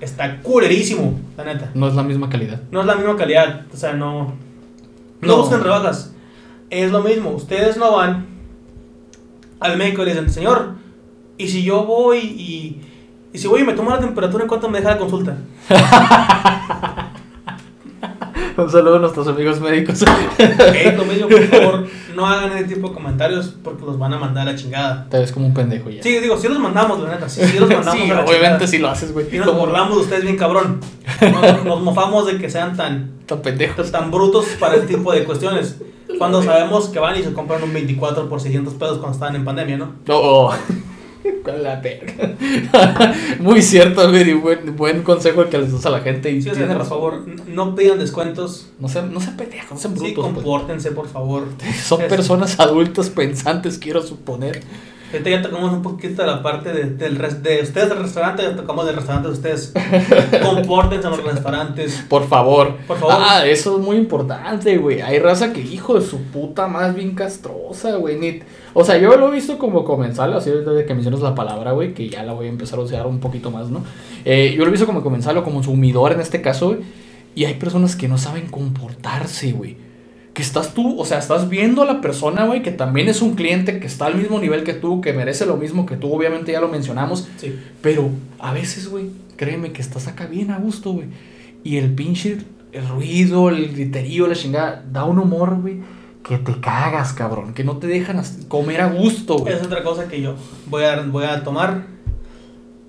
[0.00, 1.70] está culerísimo, la neta.
[1.74, 2.60] No es la misma calidad.
[2.70, 4.34] No es la misma calidad, o sea, no...
[5.20, 6.11] No, no busquen rebajas
[6.72, 8.26] es lo mismo, ustedes no van
[9.60, 10.70] al médico y le dicen, señor,
[11.36, 12.80] y si yo voy y,
[13.32, 15.36] y si voy y me tomo la temperatura, ¿en cuánto me deja la consulta?
[18.56, 20.02] Un saludo a nuestros amigos médicos.
[20.38, 24.18] Eh, lo mismo, por favor, no hagan ese tipo de comentarios porque los van a
[24.18, 25.06] mandar a la chingada.
[25.08, 26.02] Te ves como un pendejo ya.
[26.02, 27.28] Sí, digo, si los mandamos, la neta.
[27.28, 29.26] Sí, sí los mandamos sí, a la obviamente si lo haces, güey.
[29.34, 30.80] Y nos burlamos de ustedes bien cabrón.
[31.64, 33.12] Nos, mofamos de que sean tan...
[33.26, 33.90] Tan pendejos.
[33.90, 35.76] Tan brutos para este tipo de cuestiones.
[36.18, 39.44] Cuando sabemos que van y se compran un 24 por 600 pesos cuando estaban en
[39.44, 39.94] pandemia, ¿no?
[40.08, 40.52] Oh,
[41.44, 42.34] con la perra.
[43.40, 44.34] Muy cierto, güey.
[44.34, 46.30] Buen, buen consejo el que les das a la gente.
[46.30, 48.68] Y sí, o sea, por favor, no pidan descuentos.
[48.78, 50.08] No sean, no sean pendejos, no sean brutos.
[50.08, 50.26] Sí, pues.
[50.26, 51.44] compórtense, por favor.
[51.82, 54.62] Son personas adultas pensantes, quiero suponer.
[55.12, 58.86] Ahorita ya tocamos un poquito la parte de, del de ustedes del restaurante, ya tocamos
[58.86, 59.72] del restaurante de ustedes.
[60.42, 62.04] Compórtense en los restaurantes.
[62.08, 62.76] Por favor.
[62.86, 63.16] Por favor.
[63.18, 65.02] Ah, eso es muy importante, güey.
[65.02, 68.42] Hay raza que, hijo de su puta, más bien castrosa, güey.
[68.72, 71.92] O sea, yo lo he visto como comensal, así desde que mencionas la palabra, güey,
[71.92, 73.84] que ya la voy a empezar a usar un poquito más, ¿no?
[74.24, 76.80] Eh, yo lo he visto como comensal o como sumidor en este caso, güey.
[77.34, 79.91] Y hay personas que no saben comportarse, güey
[80.34, 83.34] que estás tú, o sea, estás viendo a la persona, güey, que también es un
[83.34, 86.52] cliente que está al mismo nivel que tú, que merece lo mismo que tú, obviamente
[86.52, 87.28] ya lo mencionamos.
[87.36, 87.58] Sí.
[87.82, 91.08] Pero a veces, güey, créeme que estás acá bien a gusto, güey.
[91.64, 92.38] Y el pinche,
[92.72, 95.80] el ruido, el griterío, la chingada, da un humor, güey,
[96.24, 97.52] que te cagas, cabrón.
[97.52, 99.52] Que no te dejan comer a gusto, güey.
[99.52, 101.86] Es otra cosa que yo voy a, voy a tomar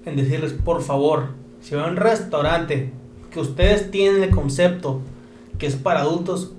[0.06, 1.30] en decirles, por favor,
[1.62, 2.91] si van a un restaurante
[3.32, 5.02] que ustedes tienen el concepto
[5.58, 6.52] que es para adultos,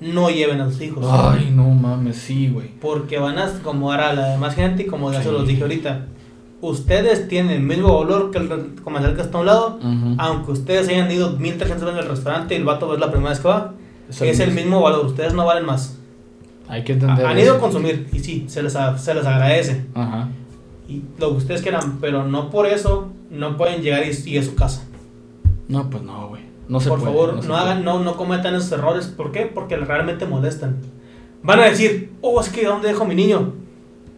[0.00, 1.04] no lleven a sus hijos.
[1.08, 2.68] Ay, no mames, sí, güey.
[2.80, 5.34] Porque van a acomodar a la demás gente y como ya se Sí.
[5.34, 6.06] los dije ahorita,
[6.60, 10.14] ustedes tienen el mismo valor que el comensal que está a un lado, Ujú.
[10.18, 13.40] aunque ustedes hayan ido 1300 veces al restaurante y el vato es la primera vez
[13.40, 13.74] que va,
[14.08, 15.96] Es es, el el mismo valor, ustedes no valen más.
[16.68, 17.24] Hay que entender.
[17.26, 19.84] Han ido a consumir y sí, se les, a- se les agradece.
[19.94, 20.28] Ajá.
[20.88, 24.42] Y lo que ustedes quieran, pero no por eso no pueden llegar y, y a
[24.42, 24.84] su casa.
[25.68, 26.42] No, pues no, güey.
[26.70, 29.06] No se por puede, favor, no no, hagan, no, no cometan esos errores.
[29.08, 29.42] ¿Por qué?
[29.46, 30.76] Porque realmente molestan.
[31.42, 33.54] Van a decir, oh, es que ¿dónde dejo a mi niño?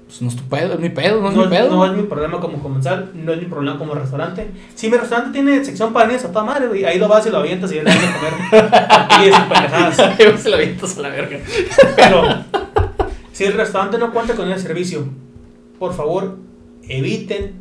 [0.07, 1.70] Pues no es tu pedo, es mi pedo, no es No, mi pedo.
[1.70, 4.50] no es mi problema como comensal, no es mi problema como restaurante.
[4.74, 7.30] Si mi restaurante tiene sección para niños, a toda madre, güey, ahí lo vas y
[7.30, 8.70] lo avientas y le das de comer.
[9.22, 9.96] y es pendejadas.
[10.42, 11.38] se lo avientas a la verga.
[11.96, 12.22] Pero
[13.32, 15.07] si el restaurante no cuenta con el servicio,
[15.78, 16.36] por favor,
[16.86, 17.55] eviten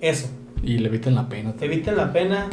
[0.00, 0.30] eso.
[0.62, 2.48] Y le eviten la pena Eviten la pena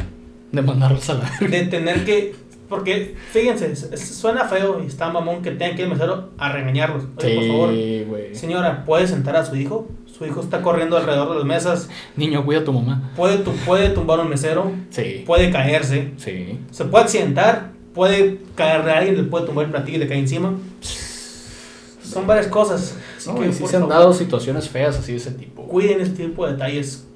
[0.52, 2.34] de mandarlos a la de tener que.
[2.68, 7.04] Porque, fíjense, suena feo y está mamón que tengan que mesero a regañarlos.
[7.16, 8.34] Oye, por favor, Sí, güey.
[8.34, 9.88] señora, ¿puede sentar a su hijo?
[10.06, 11.90] Su hijo está corriendo alrededor de las mesas.
[12.16, 13.10] Niño, cuida a tu mamá.
[13.14, 14.72] Puede, tu- puede tumbar un mesero.
[14.90, 15.22] Sí.
[15.26, 16.12] Puede caerse.
[16.16, 16.60] Sí.
[16.70, 17.72] Se puede accidentar.
[17.94, 20.54] Puede caer de alguien, le puede tumbar el platillo y le cae encima.
[22.02, 22.96] Son varias cosas.
[23.18, 25.64] Así No, que, y sí se han dado situaciones feas así de ese tipo.
[25.66, 27.06] cuiden ese tipo de detalles.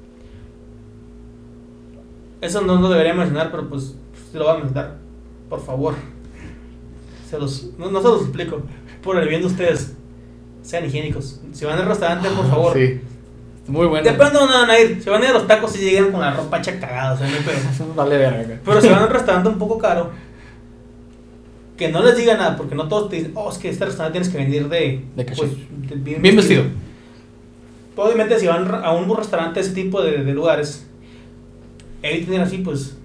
[2.47, 3.95] Eso no lo debería mencionar, pero pues
[4.31, 4.97] se lo voy a mencionar.
[5.49, 5.95] Por favor.
[7.29, 8.63] Se los, no, no se los explico.
[9.03, 9.95] Por el bien de ustedes.
[10.63, 11.41] Sean higiénicos.
[11.53, 12.73] Si van al restaurante, por favor.
[12.75, 13.01] Sí.
[13.69, 14.05] Muy bueno.
[14.05, 15.03] Depende de dónde van a ir.
[15.03, 17.15] Si van a ir a los tacos, si llegan con la ropa hecha cagada.
[17.15, 17.95] O sea, no pedo.
[17.97, 18.61] Vale verga.
[18.65, 20.11] Pero si van a un restaurante un poco caro,
[21.77, 24.19] que no les diga nada, porque no todos te dicen, oh, es que este restaurante
[24.21, 25.05] tienes que venir de.
[25.17, 26.63] De pues, de- Bien vestido.
[27.97, 30.87] Obviamente, si van a un restaurante, ese tipo de, de lugares,
[32.11, 32.97] eviten ir así, pues.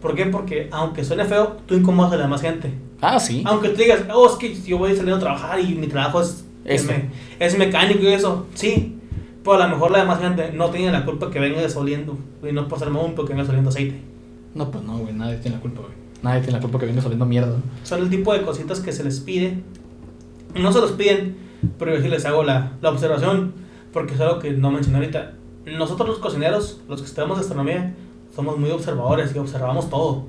[0.00, 0.26] ¿Por qué?
[0.26, 2.70] Porque aunque suene feo, tú incomodas a la demás gente.
[3.00, 3.42] Ah, sí.
[3.46, 6.44] Aunque tú digas, oh, es que yo voy saliendo a trabajar y mi trabajo es,
[6.64, 6.92] es, Esto.
[6.92, 7.10] me-
[7.44, 8.98] es mecánico y eso, sí.
[9.42, 12.16] Pero a lo mejor la demás gente no tiene la culpa que venga desoliendo.
[12.46, 14.00] Y no ser mamón, porque venga soliendo aceite.
[14.54, 15.12] No, pues no, güey.
[15.12, 15.92] Nadie tiene la culpa, güey.
[16.22, 17.56] Nadie tiene la culpa que venga saliendo mierda.
[17.82, 19.58] Son el tipo de cositas que se les pide.
[20.54, 21.36] No se los piden,
[21.78, 23.52] pero yo sí les hago la, la observación,
[23.92, 25.34] porque es algo que no mencioné ahorita.
[25.66, 27.94] Nosotros los cocineros, los que estudiamos gastronomía,
[28.34, 30.24] somos muy observadores y observamos todo.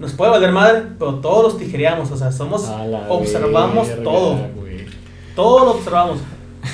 [0.00, 2.68] Nos puede valer madre, pero todos los tijereamos, o sea, somos
[3.08, 4.36] observamos verga, todo.
[4.56, 4.86] güey.
[5.34, 6.18] todo lo observamos,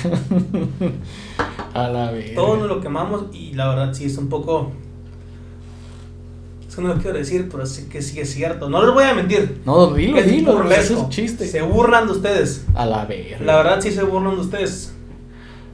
[1.73, 2.35] A la verga.
[2.35, 4.71] todo nos lo quemamos y la verdad sí es un poco
[6.67, 8.69] es que no lo quiero decir, pero sí que sí es cierto.
[8.69, 9.61] No les voy a mentir.
[9.65, 10.51] No, dilo, es dilo.
[10.51, 10.99] Ese es burlesco.
[11.01, 11.47] un chiste.
[11.47, 12.65] Se burlan de ustedes.
[12.73, 13.37] A la verga.
[13.43, 14.94] La verdad sí se burlan de ustedes.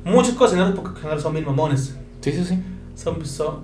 [0.03, 1.95] Muchos cocineros porque cocineros son bien mamones.
[2.21, 2.59] Sí, sí, sí.
[2.95, 3.59] Son, son-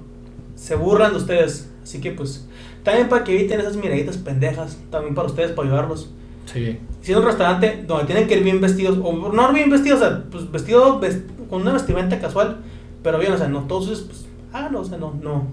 [0.56, 1.70] se burlan de ustedes.
[1.84, 2.46] Así que pues,
[2.84, 6.10] también para que eviten esas miraditas pendejas, también para ustedes, para ayudarlos.
[6.52, 6.80] Sí.
[7.02, 10.06] Si es un restaurante donde tienen que ir bien vestidos, o no bien vestidos, o
[10.06, 12.58] sea, pues vestido ves- con una vestimenta casual,
[13.04, 15.48] pero bien, o sea, no todos, pues, ah, no, o sea, no, no.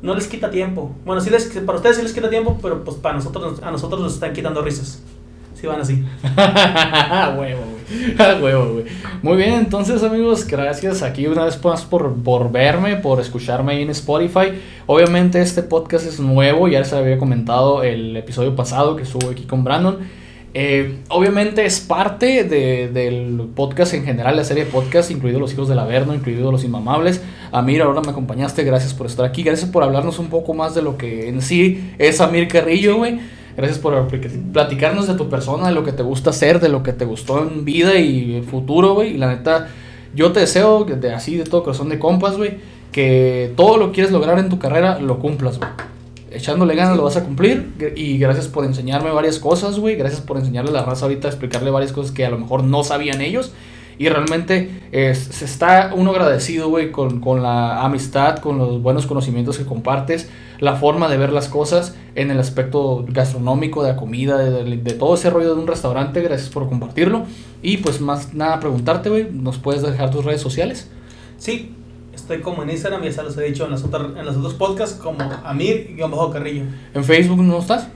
[0.00, 0.94] No les quita tiempo.
[1.04, 4.00] Bueno, sí les, para ustedes sí les quita tiempo, pero pues para nosotros, a nosotros
[4.00, 5.02] nos están quitando risas.
[5.54, 6.04] Si van así.
[6.22, 7.62] Huevo,
[8.42, 8.84] huevo, güey.
[9.22, 13.90] Muy bien, entonces, amigos, gracias aquí una vez más por, por verme, por escucharme en
[13.90, 14.52] Spotify.
[14.86, 19.44] Obviamente, este podcast es nuevo, ya les había comentado el episodio pasado que estuvo aquí
[19.44, 19.98] con Brandon.
[20.54, 25.52] Eh, obviamente es parte de- del podcast en general, la serie de podcast, incluido Los
[25.52, 27.22] Hijos del Averno, incluido Los Inmamables.
[27.52, 30.82] Amir, ahora me acompañaste, gracias por estar aquí, gracias por hablarnos un poco más de
[30.82, 33.20] lo que en sí es Amir Carrillo, güey.
[33.58, 34.06] Gracias por
[34.52, 37.42] platicarnos de tu persona, de lo que te gusta hacer, de lo que te gustó
[37.42, 39.16] en vida y futuro, güey.
[39.16, 39.66] Y la neta,
[40.14, 42.58] yo te deseo, de, así de todo corazón de compas, güey,
[42.92, 45.68] que todo lo que quieres lograr en tu carrera lo cumplas, güey.
[46.30, 47.72] Echándole ganas lo vas a cumplir.
[47.96, 49.96] Y gracias por enseñarme varias cosas, güey.
[49.96, 52.84] Gracias por enseñarle a la raza ahorita, explicarle varias cosas que a lo mejor no
[52.84, 53.50] sabían ellos.
[53.98, 59.06] Y realmente es- se está uno agradecido, güey, con, con la amistad, con los buenos
[59.06, 60.28] conocimientos que compartes,
[60.60, 64.76] la forma de ver las cosas en el aspecto gastronómico, de la comida, de, de-
[64.76, 66.20] de todo ese rollo de un restaurante.
[66.20, 67.24] Gracias por compartirlo.
[67.62, 70.90] Y pues más nada, preguntarte, güey, ¿nos puedes dejar tus redes sociales?
[71.38, 71.74] Sí,
[72.14, 74.54] estoy como en Instagram, ya se los he dicho en, las otras, en los otros
[74.54, 76.64] podcasts, como Amir-Carrillo.
[76.94, 77.88] ¿En Facebook no estás?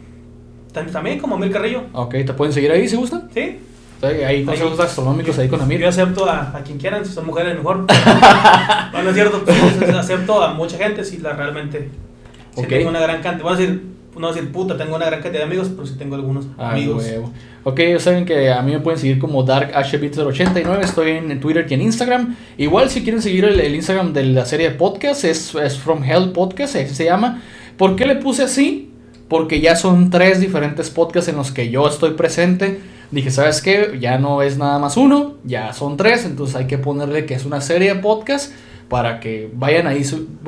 [0.73, 1.83] También como Amir Carrillo.
[1.93, 3.29] Ok, ¿te pueden seguir ahí si gustan?
[3.35, 3.59] Sí.
[4.03, 5.79] Hay consejos gastronómicos ahí con Amir.
[5.81, 7.87] Yo acepto a, a quien quieran, si son mujeres mejor.
[8.93, 11.89] bueno, es cierto, pues, acepto a mucha gente si la realmente.
[12.55, 13.45] Si tengo una gran cantidad.
[13.45, 13.83] Voy a decir,
[14.17, 17.05] no decir puta, tengo una gran cantidad de amigos, pero sí tengo algunos amigos.
[17.05, 17.33] Huevo.
[17.65, 21.75] Ok, ya saben que a mí me pueden seguir como DarkHBit89, estoy en Twitter y
[21.75, 22.37] en Instagram.
[22.59, 26.33] Igual si quieren seguir el, Instagram de la serie de podcast, es, es From Hell
[26.33, 27.43] Podcast, así se llama.
[27.77, 28.91] ¿Por qué le puse así?
[29.29, 32.81] Porque ya son tres diferentes podcasts en los que yo estoy presente
[33.13, 33.99] dije, ¿sabes qué?
[34.01, 37.45] Ya no es nada más uno, ya son tres, entonces hay que ponerle que es
[37.45, 38.53] una serie de podcast
[38.93, 40.03] para que vayan ahí.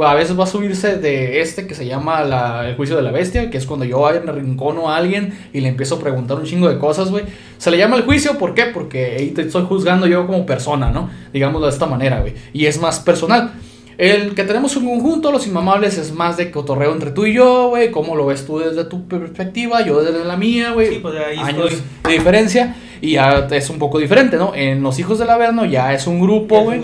[0.04, 3.48] A veces va a subirse de este que se llama El Juicio de la Bestia,
[3.48, 6.68] que es cuando yo en rincono a alguien y le empiezo a preguntar un chingo
[6.68, 7.24] de cosas, güey.
[7.56, 8.66] Se le llama el juicio, ¿por qué?
[8.66, 11.08] Porque ahí te estoy juzgando yo como persona, ¿no?
[11.32, 12.34] Digámoslo de esta manera, güey.
[12.52, 13.52] Y es más personal.
[13.96, 17.68] El que tenemos un conjunto, los inmamables, es más de cotorreo entre tú y yo,
[17.68, 17.90] güey.
[17.90, 19.84] ¿Cómo lo ves tú desde tu perspectiva?
[19.84, 20.94] Yo desde la mía, güey.
[20.94, 21.70] Sí, pues ahí Años
[22.02, 22.76] de diferencia.
[23.00, 24.54] Y ya es un poco diferente, ¿no?
[24.54, 26.82] En Los Hijos del Averno ya es un grupo, güey.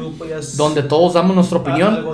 [0.57, 2.07] Donde todos damos nuestra opinión.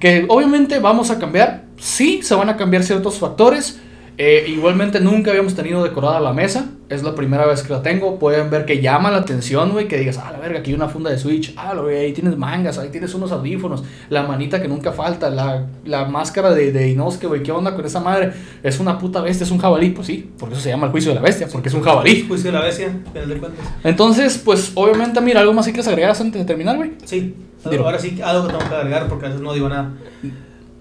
[0.00, 1.64] Que obviamente vamos a cambiar.
[1.76, 3.80] Sí, se van a cambiar ciertos factores
[4.18, 6.66] eh, igualmente nunca habíamos tenido decorada la mesa.
[6.90, 8.18] Es la primera vez que la tengo.
[8.18, 9.88] Pueden ver que llama la atención, güey.
[9.88, 11.54] Que digas, ah, la verga, aquí hay una funda de Switch.
[11.56, 13.82] Ah, güey, ahí tienes mangas, ahí tienes unos audífonos.
[14.10, 15.30] La manita que nunca falta.
[15.30, 17.42] La, la máscara de, de Inosuke, güey.
[17.42, 18.32] ¿Qué onda con esa madre?
[18.62, 19.90] Es una puta bestia, es un jabalí.
[19.90, 22.26] Pues sí, por eso se llama el juicio de la bestia, porque es un jabalí.
[22.28, 23.40] Juicio de la bestia, de
[23.84, 26.92] Entonces, pues obviamente, mira, algo más que quieres agregar antes de terminar, güey.
[27.04, 27.34] Sí,
[27.64, 29.92] ahora sí, algo que tengo que agregar porque a veces no digo nada.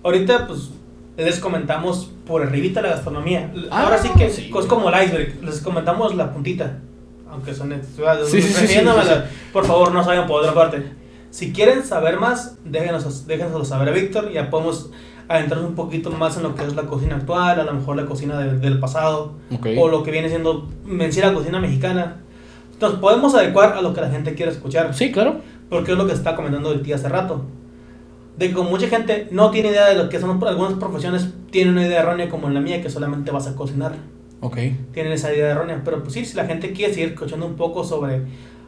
[0.04, 0.72] Ahorita, pues
[1.24, 3.51] les comentamos por arribita la gastronomía.
[3.69, 6.80] Ah, Ahora sí que es como el iceberg, les comentamos la puntita.
[7.30, 7.74] Aunque son...
[8.28, 8.41] Sí,
[9.53, 10.91] por favor, no saben por otra parte.
[11.30, 14.32] Si quieren saber más, déjenos, déjenoslo saber a Víctor.
[14.32, 14.91] Ya podemos
[15.30, 18.05] adentrar un poquito más en lo que es la cocina actual, a lo mejor la
[18.05, 19.36] cocina del pasado,
[19.78, 22.17] o lo que viene siendo, mencir la cocina mexicana.
[22.74, 24.93] Entonces podemos adecuar a lo que la gente quiere escuchar.
[24.93, 25.39] Sí, claro.
[25.69, 27.45] Porque es lo que está comentando el tío hace rato
[28.38, 31.86] de que mucha gente no tiene idea de lo que son algunas profesiones, tienen una
[31.86, 33.96] idea errónea como en la mía, que solamente vas a cocinar.
[34.40, 34.58] Ok.
[34.94, 35.82] Tienen esa idea errónea.
[35.84, 38.22] Pero pues sí, si la gente quiere seguir escuchando un poco sobre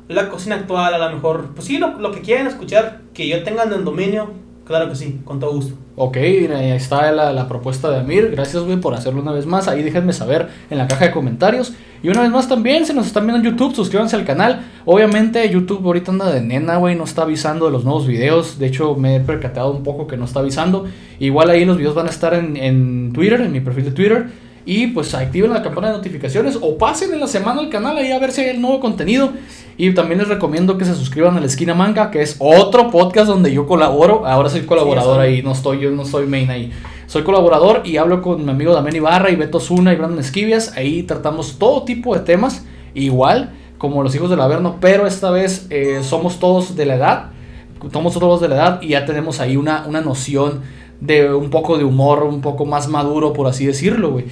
[0.08, 3.44] la cocina actual, a lo mejor, pues sí, lo, lo que quieran escuchar, que yo
[3.44, 4.32] tengan el dominio,
[4.66, 5.76] claro que sí, con todo gusto.
[5.96, 8.32] Ok, ahí está la, la propuesta de Amir.
[8.32, 9.68] Gracias, güey, por hacerlo una vez más.
[9.68, 11.74] Ahí déjenme saber en la caja de comentarios.
[12.02, 14.62] Y una vez más también, si nos están viendo en YouTube, suscríbanse al canal.
[14.86, 18.58] Obviamente YouTube ahorita anda de nena, güey, no está avisando de los nuevos videos.
[18.58, 20.86] De hecho, me he percatado un poco que no está avisando.
[21.20, 24.26] Igual ahí los videos van a estar en, en Twitter, en mi perfil de Twitter.
[24.66, 28.12] Y pues activen la campana de notificaciones o pasen en la semana al canal ahí
[28.12, 29.32] a ver si hay el nuevo contenido.
[29.78, 33.28] Y también les recomiendo que se suscriban a la Esquina Manga, que es otro podcast
[33.28, 34.26] donde yo colaboro.
[34.26, 36.72] Ahora soy colaborador ahí, no estoy, yo no soy main ahí.
[37.08, 40.78] Soy colaborador y hablo con mi amigo Damián Ibarra y Beto Zuna y Brandon Esquivias.
[40.78, 45.68] Ahí tratamos todo tipo de temas, igual como los hijos del Averno, pero esta vez
[45.70, 47.26] eh, somos todos de la edad.
[47.92, 50.62] Somos todos de la edad y ya tenemos ahí una, una noción
[51.02, 54.26] de un poco de humor, un poco más maduro, por así decirlo, güey.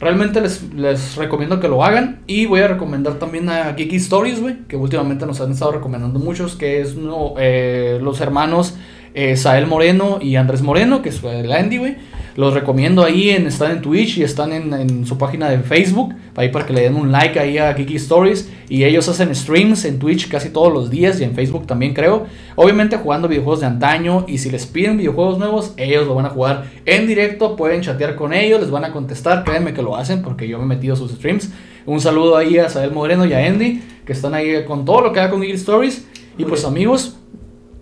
[0.00, 2.20] Realmente les, les, recomiendo que lo hagan.
[2.26, 6.18] Y voy a recomendar también a Geeky Stories, güey, que últimamente nos han estado recomendando
[6.18, 8.76] muchos, que es no, eh, los hermanos
[9.14, 11.96] eh, Sael Moreno y Andrés Moreno, que es el Andy, güey.
[12.38, 16.50] Los recomiendo ahí, en, están en Twitch y están en, su página de Facebook, ahí
[16.50, 18.48] para que le den un like ahí a Kiki Stories.
[18.68, 22.28] Y ellos hacen streams en Twitch casi todos los días y en Facebook también creo.
[22.54, 26.30] Obviamente jugando videojuegos de antaño y si les piden videojuegos nuevos, ellos lo van a
[26.30, 30.22] jugar en directo, pueden chatear con ellos, les van a contestar, créanme que lo hacen
[30.22, 31.50] porque yo me he metido a sus streams.
[31.86, 35.12] Un saludo ahí a Sael Moreno y a Andy, que están ahí con todo lo
[35.12, 36.06] que haga con Kiki Stories.
[36.38, 37.18] Y pues amigos,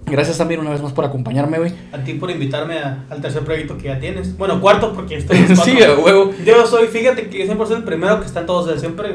[0.08, 1.72] Gracias también una vez más por acompañarme, güey.
[1.92, 4.36] A ti por invitarme al tercer proyecto que ya tienes.
[4.38, 6.32] Bueno, cuarto porque estoy en Sí, a huevo.
[6.44, 9.10] Yo soy, fíjate que siempre soy el primero que están todos, siempre.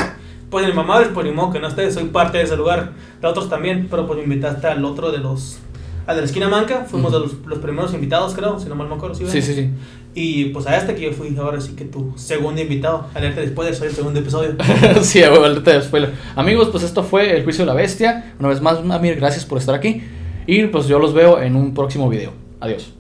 [0.49, 2.91] Pues mi mamá, pues ni modo que no esté, soy parte de ese lugar.
[3.21, 5.59] De otros también, pero pues me invitaste al otro de los.
[6.07, 8.89] Al de la esquina manca, fuimos de los, los, primeros invitados, creo, si no mal
[8.89, 9.15] me acuerdo.
[9.15, 9.69] ¿sí, sí, sí, sí.
[10.13, 13.07] Y pues a este que yo fui, ahora sí que tu segundo invitado.
[13.13, 14.55] Alerta después, soy el segundo episodio.
[15.03, 16.09] sí, alerta después.
[16.35, 18.33] Amigos, pues esto fue El Juicio de la Bestia.
[18.39, 20.03] Una vez más, Amir, gracias por estar aquí.
[20.47, 22.31] Y pues yo los veo en un próximo video.
[22.59, 22.89] Adiós.